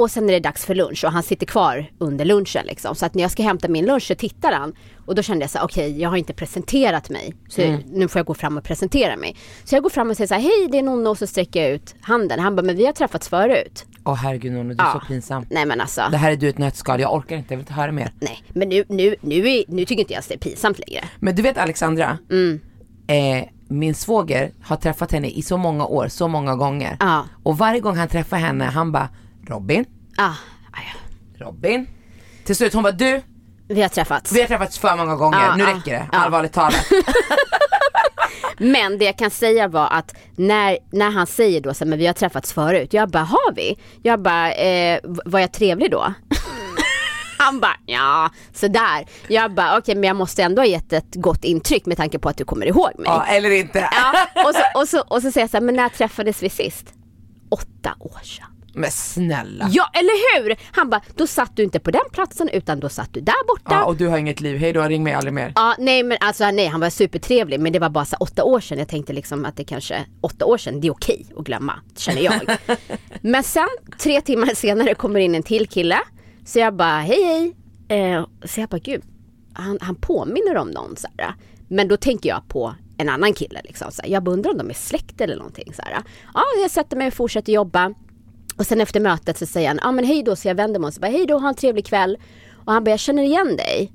[0.02, 2.94] och sen är det dags för lunch och han sitter kvar under lunchen liksom.
[2.94, 4.74] Så att när jag ska hämta min lunch så tittar han.
[5.06, 7.34] Och då kände jag så här, okej jag har inte presenterat mig.
[7.48, 9.36] Så nu får jag gå fram och presentera mig.
[9.64, 11.62] Så jag går fram och säger så här, hej det är Nonno och så sträcker
[11.62, 12.40] jag ut handen.
[12.40, 13.86] Han bara, men vi har träffats förut.
[14.04, 15.00] Åh herregud Nonno, du är Ja.
[15.02, 15.46] så pinsam.
[15.50, 17.72] Nej men alltså, Det här är du ett nötskal, jag orkar inte, jag vill inte
[17.72, 18.12] höra mer.
[18.20, 18.42] nej.
[18.48, 21.04] Men nu, nu, nu, är, nu tycker inte jag ens det är pinsamt längre.
[21.20, 22.60] Men du vet Alexandra, Mm.
[23.06, 26.96] eh, min svåger har träffat henne i så många år, så många gånger.
[27.00, 27.24] Ja.
[27.42, 29.08] Och varje gång han träffar henne, han bara
[29.48, 29.84] Robin,
[30.16, 30.34] Ah,
[30.72, 30.94] aj,
[31.38, 31.86] Robin.
[32.44, 33.22] Till slut hon bara du,
[33.68, 34.32] vi har träffats.
[34.32, 36.18] vi har träffats för många gånger, Ja, nu ja, räcker det, ja.
[36.18, 36.86] allvarligt talat.
[38.58, 42.06] Men det jag kan säga var att när, när han säger då så men vi
[42.06, 42.92] har träffats förut.
[42.92, 43.76] Jag bara, har vi?
[44.02, 46.12] Jag bara, eh, var jag trevlig då?
[47.38, 49.06] Han bara, ja sådär.
[49.28, 52.28] Jag bara, okej men jag måste ändå ha gett ett gott intryck med tanke på
[52.28, 53.04] att du kommer ihåg mig.
[53.06, 53.88] ja, eller inte.
[53.92, 56.50] Ja, och, så, och, så, och så säger jag så här, men när träffades vi
[56.50, 56.86] sist?
[57.50, 58.46] Åtta år sedan.
[58.72, 59.68] Men snälla.
[59.72, 60.56] Ja eller hur?
[60.72, 63.74] Han bara, då satt du inte på den platsen utan då satt du där borta.
[63.74, 65.52] Ja, och du har inget liv, hej då, ring mig aldrig mer.
[65.56, 68.60] Ja, nej men alltså nej han var supertrevlig men det var bara så åtta år
[68.60, 68.78] sedan.
[68.78, 72.22] Jag tänkte liksom att det kanske, åtta år sedan, det är okej att glömma, känner
[72.22, 72.56] jag.
[73.20, 75.98] men sen, tre timmar senare kommer in en till kille.
[76.46, 77.54] Så jag bara, hej hej.
[78.00, 79.02] Eh, så jag bara, gud,
[79.52, 81.34] han, han påminner om någon så här.
[81.68, 83.92] Men då tänker jag på en annan kille liksom.
[83.92, 84.10] Så här.
[84.10, 86.02] Jag bara undrar om de är släkt eller någonting så här.
[86.34, 87.94] Ja, jag sätter mig och fortsätter jobba.
[88.58, 90.88] Och sen efter mötet så säger han, ja men hej då, så jag vänder mig
[90.88, 92.18] och så bara, hej då, ha en trevlig kväll.
[92.66, 93.92] Och han bara, jag känner igen dig.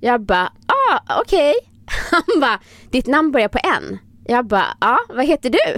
[0.00, 1.54] Jag bara, ah okej.
[2.10, 3.98] Han bara, ditt namn börjar på N.
[4.26, 5.58] Jag bara, ja ah, vad heter du?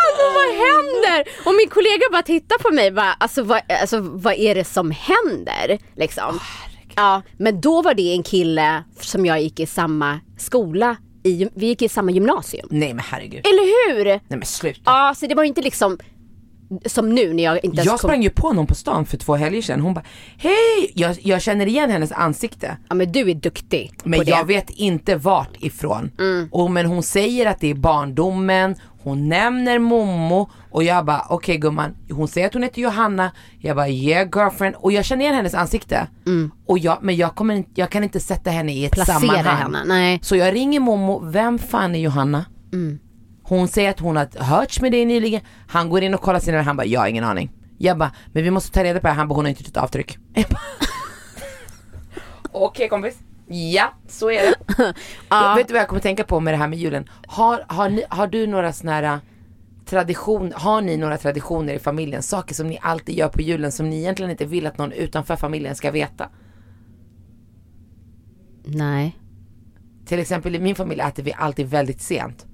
[0.00, 1.28] alltså vad händer?
[1.46, 4.90] Och min kollega bara tittar på mig bara, alltså vad, alltså, vad är det som
[4.90, 5.78] händer?
[5.96, 6.40] Liksom.
[6.96, 11.66] ja, men då var det en kille som jag gick i samma skola i, vi
[11.66, 12.68] gick i samma gymnasium.
[12.70, 13.46] Nej men herregud.
[13.46, 14.04] Eller hur?
[14.04, 14.80] Nej men sluta.
[14.84, 15.98] Ja, så det var ju inte liksom
[16.86, 19.36] som nu när jag inte ens Jag sprang ju på någon på stan för två
[19.36, 20.04] helger sedan, hon bara
[20.36, 20.92] Hej!
[20.94, 22.76] Jag, jag känner igen hennes ansikte.
[22.88, 24.30] Ja men du är duktig Men på det.
[24.30, 24.38] Mm.
[24.38, 26.10] jag vet inte vart ifrån.
[26.50, 31.56] Och, men hon säger att det är barndomen, hon nämner Momo och jag bara okej
[31.56, 35.34] gumman, hon säger att hon heter Johanna, jag bara yeah girlfriend och jag känner igen
[35.34, 36.06] hennes ansikte.
[36.66, 39.56] Och jag, men jag, kommer, jag kan inte sätta henne i ett Placera sammanhang.
[39.56, 40.18] henne, nej.
[40.22, 42.44] Så jag ringer Momo, vem fan är Johanna?
[43.42, 46.62] Hon säger att hon har hörts med dig nyligen, han går in och kollar sina,
[46.62, 47.50] han bara jag har ingen aning.
[47.78, 49.68] Jag bara, men vi måste ta reda på det, han bara hon har inte gjort
[49.68, 50.18] ett avtryck.
[52.52, 53.14] Okej kompis,
[53.50, 54.94] ja så är det.
[55.28, 55.54] Ja.
[55.56, 57.08] Vet du vad jag kommer tänka på med det här med julen?
[57.26, 59.18] Har, har, ni, har du några såna här äh,
[59.86, 62.22] tradition, har ni några traditioner i familjen?
[62.22, 65.36] Saker som ni alltid gör på julen som ni egentligen inte vill att någon utanför
[65.36, 66.28] familjen ska veta?
[68.64, 69.16] Nej.
[70.06, 72.46] Till exempel i min familj äter vi alltid väldigt sent.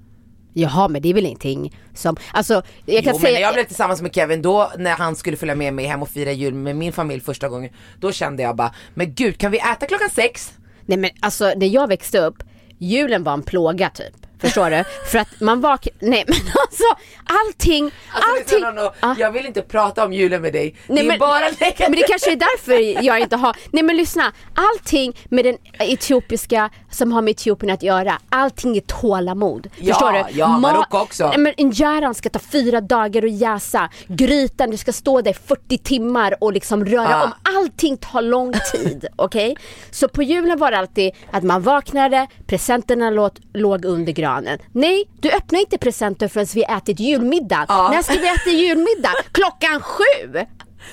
[0.53, 3.53] Jaha men det är väl ingenting som, alltså jag kan jo, säga men när jag
[3.53, 6.53] blev tillsammans med Kevin då, när han skulle följa med mig hem och fira jul
[6.53, 7.69] med min familj första gången,
[7.99, 10.53] då kände jag bara, men gud kan vi äta klockan sex?
[10.87, 12.43] Nej men alltså när jag växte upp,
[12.77, 14.26] julen var en plåga typ.
[14.41, 14.83] Förstår du?
[15.11, 16.83] För att man vaknar, nej men alltså
[17.25, 18.61] allting, Alltså, allting.
[18.75, 19.15] Nono, Ah.
[19.17, 20.75] Jag vill inte prata om julen med dig.
[20.87, 21.39] Nej, det men, bara
[21.79, 26.69] men det kanske är därför jag inte har, nej men lyssna, allting med den etiopiska
[26.91, 29.67] som har med Etiopien att göra, allting är tålamod.
[29.77, 30.23] Ja, förstår du?
[30.39, 31.27] ja, Ma- Marocko också.
[31.27, 35.33] Nej, men injäran ska ta fyra dagar att jäsa, grytan du ska stå där i
[35.33, 37.23] 40 timmar och liksom röra Ja.
[37.23, 39.05] om, allting tar lång tid.
[39.15, 39.57] Okej?
[39.91, 44.26] Så på julen var det alltid att man vaknade, presenterna låg, låg under granen.
[44.71, 47.65] Nej, du öppnar inte presenter förrän vi ätit julmiddag.
[47.69, 47.89] Ja.
[47.91, 49.13] När ska vi äta julmiddag?
[49.31, 50.45] Klockan sju!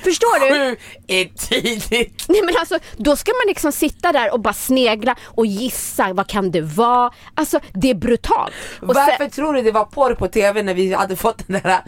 [0.02, 0.54] Förstår du?
[0.54, 0.76] Sju
[1.06, 2.24] är tidigt.
[2.28, 6.26] Nej men alltså då ska man liksom sitta där och bara snegla och gissa vad
[6.28, 7.10] kan det vara.
[7.34, 8.54] Alltså det är brutalt.
[8.80, 11.60] Och Varför sen, tror du det var porr på tv när vi hade fått den
[11.62, 11.80] där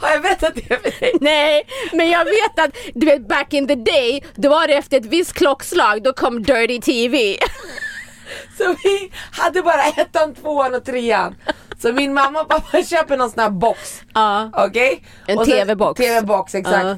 [0.00, 1.12] Har jag berättat det för dig?
[1.20, 1.62] nej
[1.92, 5.06] men jag vet att du vet back in the day då var det efter ett
[5.06, 7.36] visst klockslag då kom Dirty TV.
[8.58, 11.34] Så vi hade bara ettan, tvåan och trean.
[11.82, 14.02] Så min mamma och pappa köper någon sån här box.
[14.14, 14.50] Ja.
[14.54, 15.04] Okej?
[15.26, 15.98] En Och sen- TV-box.
[16.00, 16.84] TV-box exakt.
[16.84, 16.96] Ja.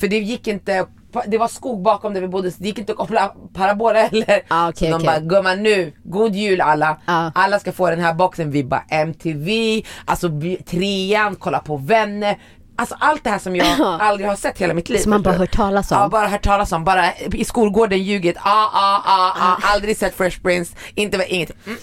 [0.00, 0.86] För det gick inte,
[1.26, 4.42] det var skog bakom där vi bodde så det gick inte att koppla parabola heller.
[4.48, 7.00] Ja, okej, så de bara, gumman nu, god jul alla.
[7.06, 7.32] Ja.
[7.34, 8.50] Alla ska få den här boxen.
[8.50, 10.30] Vi bara MTV, alltså
[10.66, 12.38] trean, kolla på vänner.
[12.78, 14.98] Alltså allt det här som jag aldrig har sett hela mitt liv.
[14.98, 15.98] Som man bara hört talas om.
[15.98, 16.84] Ja, bara hört talas om.
[16.84, 18.36] Bara i skolgården ljugit.
[18.36, 19.56] Ah, ah, ah, ah.
[19.62, 20.76] Aldrig sett Fresh Prince.
[20.94, 21.66] Inte, inget.
[21.66, 21.78] Mm.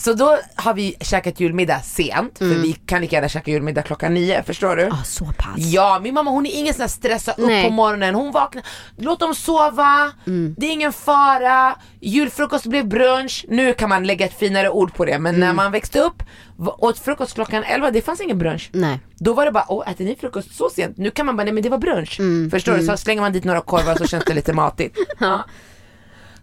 [0.00, 2.38] Så då har vi käkat julmiddag sent.
[2.38, 4.42] För vi kan lika gärna käka julmiddag klockan nio.
[4.42, 4.82] Förstår du?
[4.82, 4.94] Mm.
[4.98, 5.56] Ja så pass.
[5.56, 8.14] Ja, min mamma hon är ingen sån här stressa upp på morgonen.
[8.14, 8.64] Hon vaknar,
[8.96, 10.54] låt dem sova, Mm.
[10.58, 11.74] det är ingen fara.
[12.00, 13.44] Julfrukost blev brunch.
[13.48, 15.18] Nu kan man lägga ett finare ord på det.
[15.18, 15.40] Men Mm.
[15.48, 16.22] när man växte upp,
[16.58, 18.70] åt frukost klockan 11, det fanns ingen brunch.
[18.72, 19.00] Nej.
[19.18, 20.96] Då var det bara, åh äter ni frukost så sent?
[20.96, 22.20] Nu kan man bara, nej men det var brunch.
[22.20, 22.50] Mm.
[22.50, 22.84] Förstår du?
[22.86, 24.96] Så slänger man dit några korvar så känns det lite matigt.
[25.20, 25.44] ja.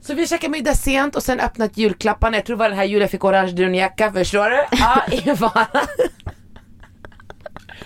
[0.07, 2.37] Så vi käkade middag sent och sen öppnat julklapparna.
[2.37, 4.63] Jag tror det var den här julen jag fick orange dunjacka, förstår du?
[4.77, 5.67] Ja, ingen fara.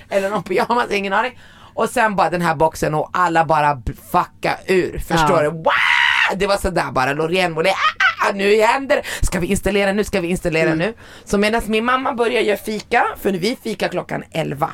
[0.09, 1.39] Eller någon pyjamas, ingen aning.
[1.74, 5.49] Och sen bara den här boxen och alla bara fucka ur, förstår Ja.
[5.51, 5.57] du?
[5.57, 6.38] Wow!
[6.39, 9.26] Det var sådär bara, Loreen Molé, ah, ah, nu händer det.
[9.26, 10.93] Ska vi installera nu, ska vi installera nu?
[11.26, 14.69] Så medan min mamma börjar göra fika, för vi fikar klockan 11.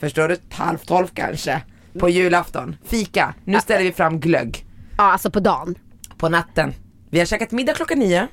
[0.00, 0.36] Förstår du?
[0.52, 1.60] Halv tolv kanske.
[2.00, 2.76] På julafton.
[2.86, 3.34] Fika.
[3.44, 4.66] Nu ställer vi fram glögg
[4.98, 5.74] Ja alltså på dagen.
[6.16, 6.74] på natten.
[7.10, 8.28] Vi har käkat middag klockan nio.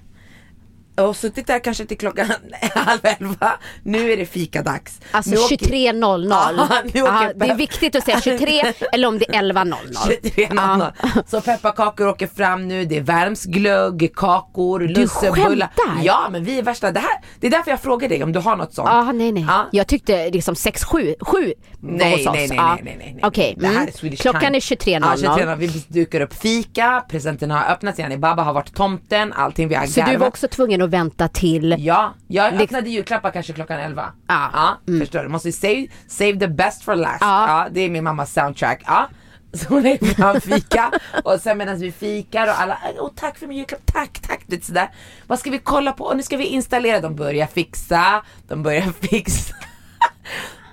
[0.98, 2.28] Och suttit där kanske till klockan
[2.76, 3.52] halv elva.
[3.84, 5.00] Nu är det fikadags.
[5.12, 6.28] Alltså Nu åker- 23.00.
[6.30, 9.76] Ja, nu åker Ja, det är viktigt att säga 23 eller om det är 11.00.
[9.94, 11.24] 23.00.
[11.28, 15.68] Så pepparkakor åker fram nu, det värms glögg, kakor, lussebullar.
[15.76, 16.04] skämtar?
[16.06, 18.40] Ja men vi är värsta, det, här, det är därför jag frågar dig om du
[18.40, 18.90] har något sånt.
[18.92, 19.46] Ja, nej nej.
[19.48, 19.66] Ja.
[19.72, 22.34] Jag tyckte liksom 6, 7, 7 var Nej, hos oss.
[22.36, 23.24] nej, nej, nej, nej, nej, nej.
[23.24, 24.16] Okej, här mm.
[24.16, 24.56] klockan time.
[24.56, 25.20] är 23.00.
[25.24, 25.56] Ja, 23.00.
[25.56, 29.86] Vi dukar upp fika, presenterna har öppnats, Janni Baba har varit tomten, allting vi har
[29.86, 30.28] Så du var garvat.
[30.28, 31.76] också tvungen att vänta till...
[31.80, 34.12] Ja, jag öppnade julklappar kanske klockan 11.
[34.28, 34.78] Ja.
[34.88, 35.00] Mm.
[35.00, 35.30] förstår du.
[35.30, 37.22] Måste save, save the best for last.
[37.22, 37.48] Ja.
[37.48, 37.68] Ja.
[37.72, 38.84] det är min mammas soundtrack.
[38.86, 39.10] Ja.
[39.54, 40.92] Så hon lägger fram fika
[41.24, 44.44] och sen medan vi fikar och alla, åh tack för min julklapp, tack, tack.
[44.48, 44.90] Det är sådär.
[45.28, 46.04] Vad ska vi kolla på?
[46.04, 47.00] Och nu ska vi installera.
[47.02, 49.56] De börjar fixa, de börjar fixa.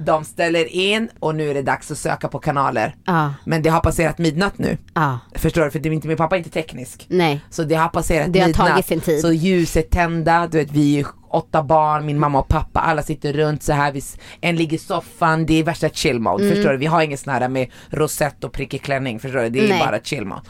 [0.04, 2.94] De ställer in och nu är det dags att söka på kanaler.
[3.04, 3.34] Ja.
[3.44, 4.78] Men det har passerat midnatt nu.
[4.94, 5.18] Ja.
[5.34, 5.70] Förstår du?
[5.70, 7.06] För det är inte, min pappa är inte teknisk.
[7.08, 7.40] Nej.
[7.50, 8.68] Så det har passerat Det har midnatt.
[8.68, 9.20] tagit sin tid.
[9.20, 13.02] Så ljus är tända, du vet vi är åtta barn, min mamma och pappa, alla
[13.02, 13.92] sitter runt så här.
[13.92, 14.02] Vi,
[14.40, 16.44] en ligger i soffan, det är värsta chill mode.
[16.44, 16.54] Mm.
[16.56, 16.76] Förstår du?
[16.76, 19.48] Vi har ingen sån här med rosett och prickig klänning, förstår du?
[19.48, 19.78] Det är Nej.
[19.86, 20.42] bara chill mode.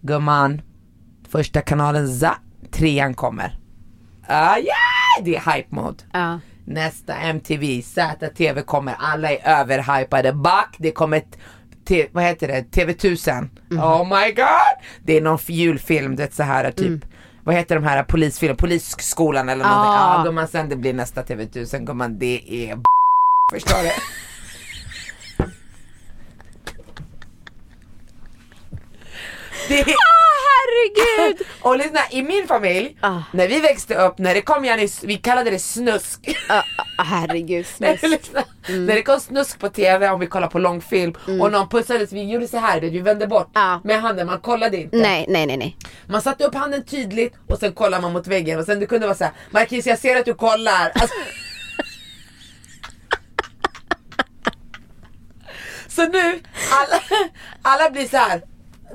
[0.00, 0.62] Gumman,
[1.30, 2.34] första kanalen, za,
[2.70, 3.58] trean kommer.
[4.26, 5.24] Ah, yeah!
[5.24, 5.96] Det är hype mode.
[6.12, 6.40] Ja.
[6.70, 10.32] Nästa MTV, ZTV kommer, alla är överhypade.
[10.32, 11.22] Back, det kommer
[11.88, 13.48] t- vad heter det, TV1000.
[13.70, 13.80] Mhm.
[13.82, 14.84] Oh my god!
[15.04, 17.04] Det är någon julfilm, det är så här typ
[17.44, 19.90] Vad heter de här polisfilm, polisskolan eller någonting.
[19.92, 20.00] Mm.
[20.02, 20.16] Ah.
[20.18, 22.78] Ja gumman sen det blir nästa TV1000 gumman det är
[23.52, 23.90] Förstår du?
[29.68, 29.86] Det är,
[30.68, 31.46] Herregud!
[31.60, 33.20] och lyssna, i min familj, Ah.
[33.32, 36.20] när vi växte upp, när det kom Janni, vi kallade det snusk.
[36.48, 36.62] Ah,
[36.98, 37.66] ah, herregud.
[37.76, 38.02] Snusk.
[38.02, 38.44] lyssna.
[38.68, 38.86] Mm.
[38.86, 42.22] När det kom snusk på TV om vi kollar på långfilm och någon pussades, vi
[42.32, 43.80] gjorde så här, vi vände bort Ja.
[43.84, 44.96] med handen, man kollade inte.
[44.96, 45.76] Nej, nej, nej, nej.
[46.06, 49.06] Man satte upp handen tydligt och sen kollar man mot väggen och sen det kunde
[49.06, 50.92] vara så här, Marquis jag ser att du kollar.
[50.94, 51.14] Alltså...
[55.88, 56.40] så nu,
[56.70, 57.02] alla,
[57.62, 58.42] alla blir så här.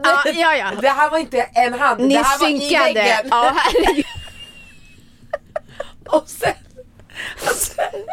[0.03, 0.71] Ja, ja, ja.
[0.81, 2.83] Det här var inte en hand, Ni det här var i synkade.
[2.93, 3.27] väggen.
[3.29, 4.05] Ja, herregud.
[6.07, 6.53] Och sen,
[7.41, 8.05] och sen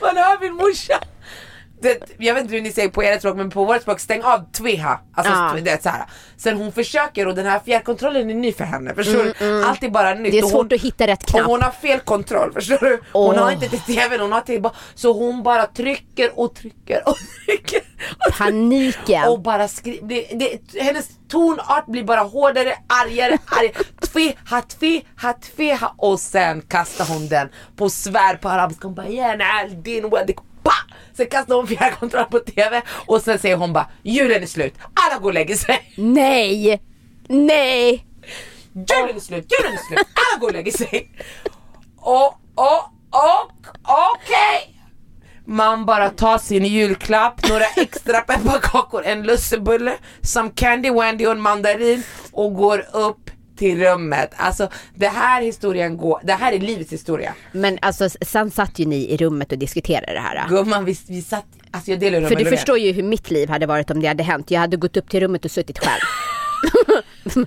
[0.00, 0.98] man hör min morsa.
[1.82, 4.22] det, jag vet inte hur ni säger på ert språk men på vårt språk, stäng
[4.22, 5.00] av twiha.
[5.14, 5.56] Alltså Ja.
[5.64, 6.04] det är så här.
[6.36, 8.94] Sen hon försöker och den här fjärrkontrollen är ny för henne.
[8.94, 9.64] Förstår du?
[9.64, 10.18] Allt är bara nytt.
[10.18, 11.46] Mm, Det är och svårt hon, att hitta rätt och knapp.
[11.46, 13.00] hon har fel kontroll, förstår du?
[13.12, 13.42] Hon Åh.
[13.44, 17.16] har inte till tvn, hon har till bara, så hon bara trycker och trycker och
[17.46, 17.80] trycker.
[18.38, 19.28] Paniken.
[19.28, 22.74] och bara skriver, det, det, hennes tonart blir bara hårdare,
[23.04, 23.72] argare, argare.
[24.00, 28.86] Tfiha, tfiha, tfiha och sen kastar hon den på svär på arabiska.
[28.86, 30.72] Hon bara gärna din wadik, pa!
[31.16, 35.20] Sen kastar hon fjärrkontrollen på tv och sen säger hon bara julen är slut, alla
[35.20, 35.92] går och lägger sig.
[35.96, 36.82] Nej!
[37.28, 38.06] Nej!
[38.72, 41.10] Julen är slut, julen är slut, alla går och lägger sig.
[41.96, 43.50] Och, och, och,
[43.82, 44.73] okej.
[45.46, 49.92] Man bara tar sin julklapp, några extra pepparkakor, en lussebulle,
[50.22, 54.30] some candy wandy och en mandarin och går upp till rummet.
[54.36, 57.34] Alltså det här historien går, det här är livets historia.
[57.52, 60.48] Men alltså sen satt ju ni i rummet och diskuterade det här.
[60.48, 63.48] Gumman vi, vi satt, alltså jag delar rum För du förstår ju hur mitt liv
[63.48, 64.50] hade varit om det hade hänt.
[64.50, 66.00] Jag hade gått upp till rummet och suttit själv.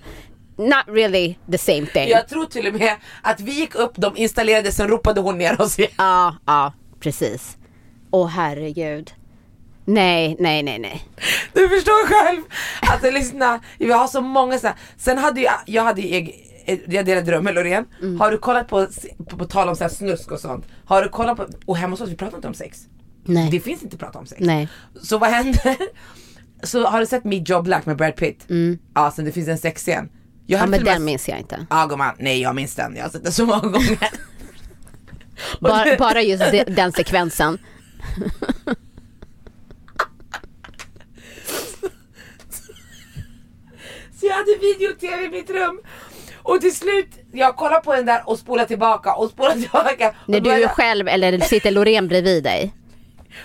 [0.58, 2.10] Not really the same thing.
[2.10, 5.62] Jag tror till och med att vi gick upp, de installerade, sen ropade hon ner
[5.62, 5.92] oss igen.
[5.98, 7.57] Ja, ja, precis.
[8.12, 9.12] Åh herregud.
[9.86, 11.08] Nej, nej, nej, nej.
[11.54, 12.42] Du förstår själv.
[12.82, 14.78] Alltså lyssna, vi har så många sådana.
[14.98, 16.34] Sen hade jag, jag hade egen,
[16.88, 17.86] jag delade rum med Loreen.
[18.02, 18.20] Mm.
[18.20, 18.88] Har du kollat på,
[19.30, 20.66] på, på tal om så snusk och sånt.
[20.86, 22.88] Har du kollat på, och hemma hos oss vi pratar inte om sex.
[23.24, 23.52] Nej.
[23.52, 24.42] Det finns inte att prata om sex.
[24.42, 24.70] Nej.
[25.02, 25.78] Så vad händer?
[26.64, 28.46] Så har du sett Meet Joe Black med Brad Pitt?
[28.94, 30.10] Ja, sen det finns en sexscen.
[30.46, 30.74] Jag Mm.
[30.74, 31.66] Ja, men den minns jag inte.
[31.70, 32.96] Ja gumman, nej jag minns den.
[32.96, 33.98] Jag har sett den så många gånger.
[35.60, 37.58] Bara, bara just de, den sekvensen.
[44.20, 45.82] Så jag hade video-tv i mitt rum.
[46.44, 50.16] Och till slut, jag kollar på den där och spolar tillbaka och spolar tillbaka.
[50.26, 52.74] När du är själv eller sitter Loreen bredvid dig.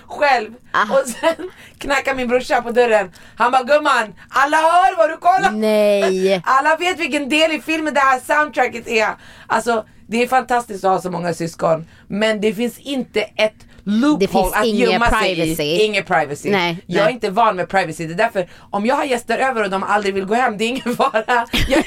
[0.07, 0.55] själv.
[0.73, 0.83] Ah.
[0.83, 3.13] Och sen knackar min brorsa på dörren.
[3.37, 6.43] Han bara gumman, alla hör vad du kollar Nej.
[6.45, 9.09] Alla vet vilken del i filmen det här soundtracket är.
[9.47, 11.87] Alltså det är fantastiskt att ha så många syskon.
[12.09, 15.63] Men det finns inte ett loophole Det finns att ingen gömma sig privacy.
[15.63, 15.85] i.
[15.85, 16.51] Ingen privacy.
[16.51, 17.15] Nej, jag är nej.
[17.15, 18.07] inte van med privacy.
[18.07, 20.65] Det är därför om jag har gäster över och de aldrig vill gå hem, det
[20.65, 21.47] är ingen fara.
[21.69, 21.69] Jag,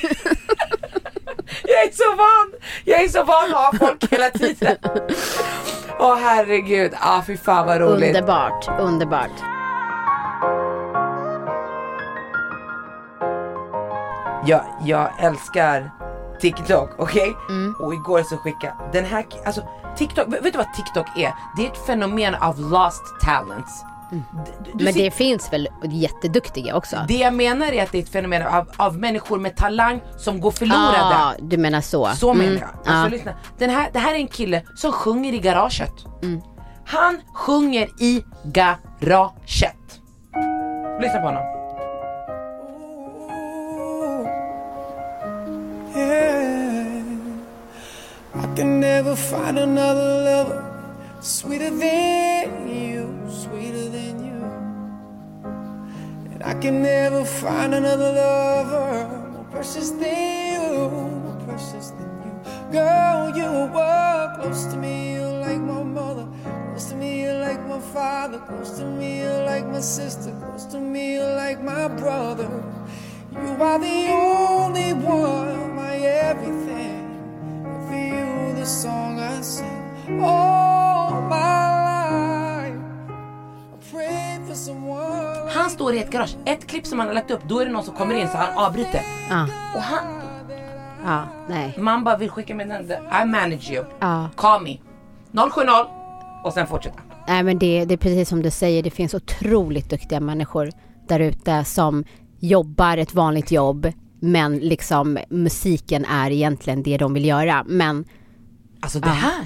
[1.63, 2.51] jag är så van.
[2.85, 4.77] Jag är så van att ha folk hela tiden.
[5.99, 8.07] Åh herregud, ah fy fan vad roligt.
[8.07, 9.55] Underbart, underbart.
[14.45, 15.91] jag, jag älskar
[16.39, 17.35] TikTok, okej?
[17.49, 17.75] Mm.
[17.79, 19.61] Och igår så skickade den här, alltså
[19.97, 21.33] TikTok, vet du vad TikTok är?
[21.57, 23.83] Det är ett fenomen av lost talents.
[24.09, 24.25] Du Mm.
[24.73, 26.97] Men det finns väl jätteduktiga också?
[27.07, 30.41] det jag menar är att det är ett fenomen av, av människor med talang som
[30.41, 31.15] går förlorade.
[31.15, 32.07] Ah, du menar så.
[32.15, 32.69] Så menar Mm, jag.
[32.69, 33.07] Alltså, ja.
[33.07, 33.33] lyssna.
[33.57, 35.93] Den här, det här är en kille som sjunger i garaget.
[36.23, 36.41] Mm.
[36.85, 39.99] Han sjunger i garaget.
[41.01, 41.43] Lyssna på honom.
[45.97, 46.24] Yeah.
[48.37, 50.61] I can never find another lover
[51.21, 54.41] sweeter than you, sweeter than you.
[56.31, 62.71] And I can never find another lover more precious than you, more precious than you.
[62.73, 66.27] Girl, you were close to me, you're like my mother.
[66.71, 68.39] Close to me, you're like my father.
[68.39, 70.31] Close to me, you're like my sister.
[70.41, 72.49] Close to me, you're like my brother.
[73.31, 76.84] You are the only one, my everything.
[78.65, 82.77] The song I sing all my life.
[83.73, 85.49] I pray for someone.
[85.53, 87.71] Han står i ett garage, ett klipp som han har lagt upp, då är det
[87.71, 89.01] någon som kommer in så han avbryter.
[89.29, 90.21] Ja, Och han,
[91.05, 91.75] ja, nej.
[91.79, 93.85] man bara vill skicka meddelande, I manage you.
[93.99, 94.29] Ja.
[94.35, 94.77] Call me.
[95.49, 95.69] 070
[96.43, 96.99] och sen fortsätta.
[97.27, 100.69] Nej men det, det är precis som du säger, det finns otroligt duktiga människor
[101.07, 102.03] där ute som
[102.39, 107.63] jobbar ett vanligt jobb men liksom musiken är egentligen det de vill göra.
[107.67, 108.05] Men
[108.85, 109.45] Alltså det här,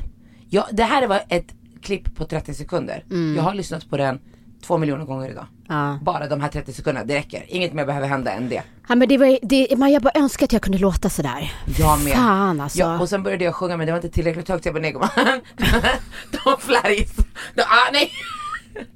[0.49, 3.03] ja, det här var ett klipp på 30 sekunder.
[3.09, 3.35] Mm.
[3.35, 4.19] Jag har lyssnat på den
[4.63, 5.45] två miljoner gånger idag.
[5.67, 5.99] Ja.
[6.01, 7.45] Bara de här 30 sekunderna, det räcker.
[7.47, 8.63] Inget mer behöver hända än det.
[8.89, 11.53] Ja men det var, det, man, jag bara önskar att jag kunde låta sådär.
[11.77, 12.13] Jag med.
[12.13, 12.79] Fan alltså.
[12.79, 14.91] Ja, och sen började jag sjunga men det var inte tillräckligt högt jag bara nej
[14.91, 15.09] gumman.
[16.31, 17.15] De flaris.
[17.55, 17.91] De, ah,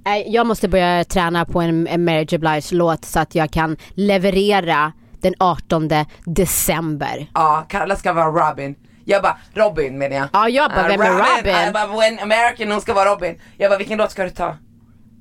[0.03, 0.25] nej.
[0.27, 3.77] Jag måste börja träna på en, en Mary J Blige låt så att jag kan
[3.93, 5.89] leverera den 18
[6.25, 7.29] december.
[7.33, 8.75] Ja, Carla ska vara Robin.
[9.05, 10.27] Jag bara, Robin menar jag.
[10.33, 11.53] Ja, jag bara, Ah, vem är Robin?
[11.53, 13.39] Jag bara, when American hon ska vara Robin.
[13.57, 14.57] Jag bara, vilken låt ska du ta?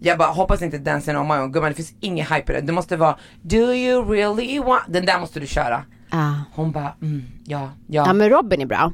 [0.01, 1.53] Jag bara, hoppas inte Dancing on my own.
[1.53, 2.67] Gumman det finns ingen hype i det.
[2.67, 4.83] Det måste vara Do you really want?
[4.89, 5.83] Den där måste du köra.
[6.11, 6.35] Ja.
[6.55, 8.05] Hon bara, mm, ja, ja.
[8.07, 8.93] Ja men Robin är bra.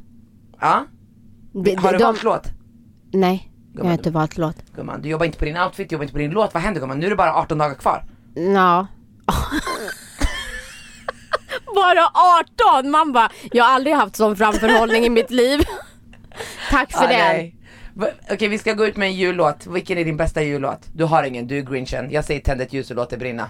[0.61, 0.85] ja.
[1.53, 2.47] De, Har du de, valt låt?
[3.13, 3.51] Nej.
[3.75, 4.57] Jag har inte valt låt.
[4.77, 6.55] Gumman, du jobbar inte på din outfit, du jobbar inte på din låt.
[6.55, 6.99] Vad händer gumman?
[6.99, 8.05] Nu är det bara 18 dagar kvar.
[8.35, 8.87] Ja.
[11.75, 12.11] Bara
[12.81, 12.91] 18!
[12.91, 15.61] Man bara, jag har aldrig haft sån framförhållning i mitt liv.
[16.71, 17.53] Tack för Ah, det.
[18.33, 19.67] Okej vi ska gå ut med en jullåt.
[19.67, 20.81] Vilken är din bästa jullåt?
[20.95, 22.11] Du har ingen, du är grinchen.
[22.11, 23.49] Jag säger tänd ett ljus och låt det brinna.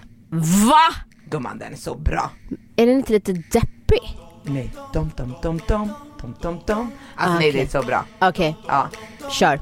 [0.69, 0.95] Va?
[1.29, 2.31] Gumman den är så bra.
[2.75, 4.17] Är den inte lite deppig?
[4.43, 5.91] Nej, dom dom dom dom,
[6.21, 6.91] dom dom dom.
[7.15, 8.05] Alltså Ah, nej det är så bra.
[8.19, 8.89] Okej, Ja,
[9.31, 9.59] kör.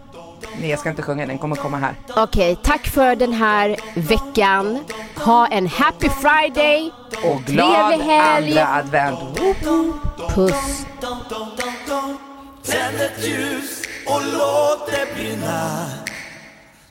[0.59, 1.95] Nej jag ska inte sjunga, den kommer komma här.
[2.15, 4.79] Okej, tack för den här veckan.
[5.15, 6.91] Ha en happy friday
[7.23, 8.59] Och glad trevlig helg.
[8.59, 9.19] andra advent.
[10.35, 10.85] Puss.
[12.65, 15.85] Tänd ett ljus och låt det brinna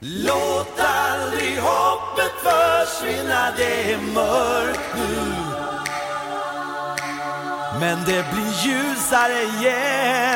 [0.00, 5.32] Låt aldrig hoppet försvinna Det är mörkt nu
[7.80, 10.35] Men det blir ljusare igen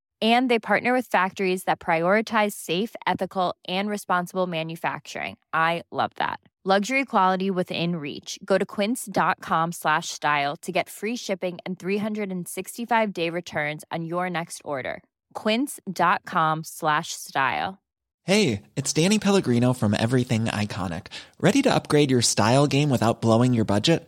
[0.21, 5.37] And they partner with factories that prioritize safe, ethical, and responsible manufacturing.
[5.53, 6.39] I love that.
[6.63, 8.37] Luxury quality within reach.
[8.45, 14.29] Go to quince.com slash style to get free shipping and 365 day returns on your
[14.29, 15.01] next order.
[15.33, 17.79] Quince.com slash style.
[18.23, 21.07] Hey, it's Danny Pellegrino from Everything Iconic.
[21.39, 24.07] Ready to upgrade your style game without blowing your budget?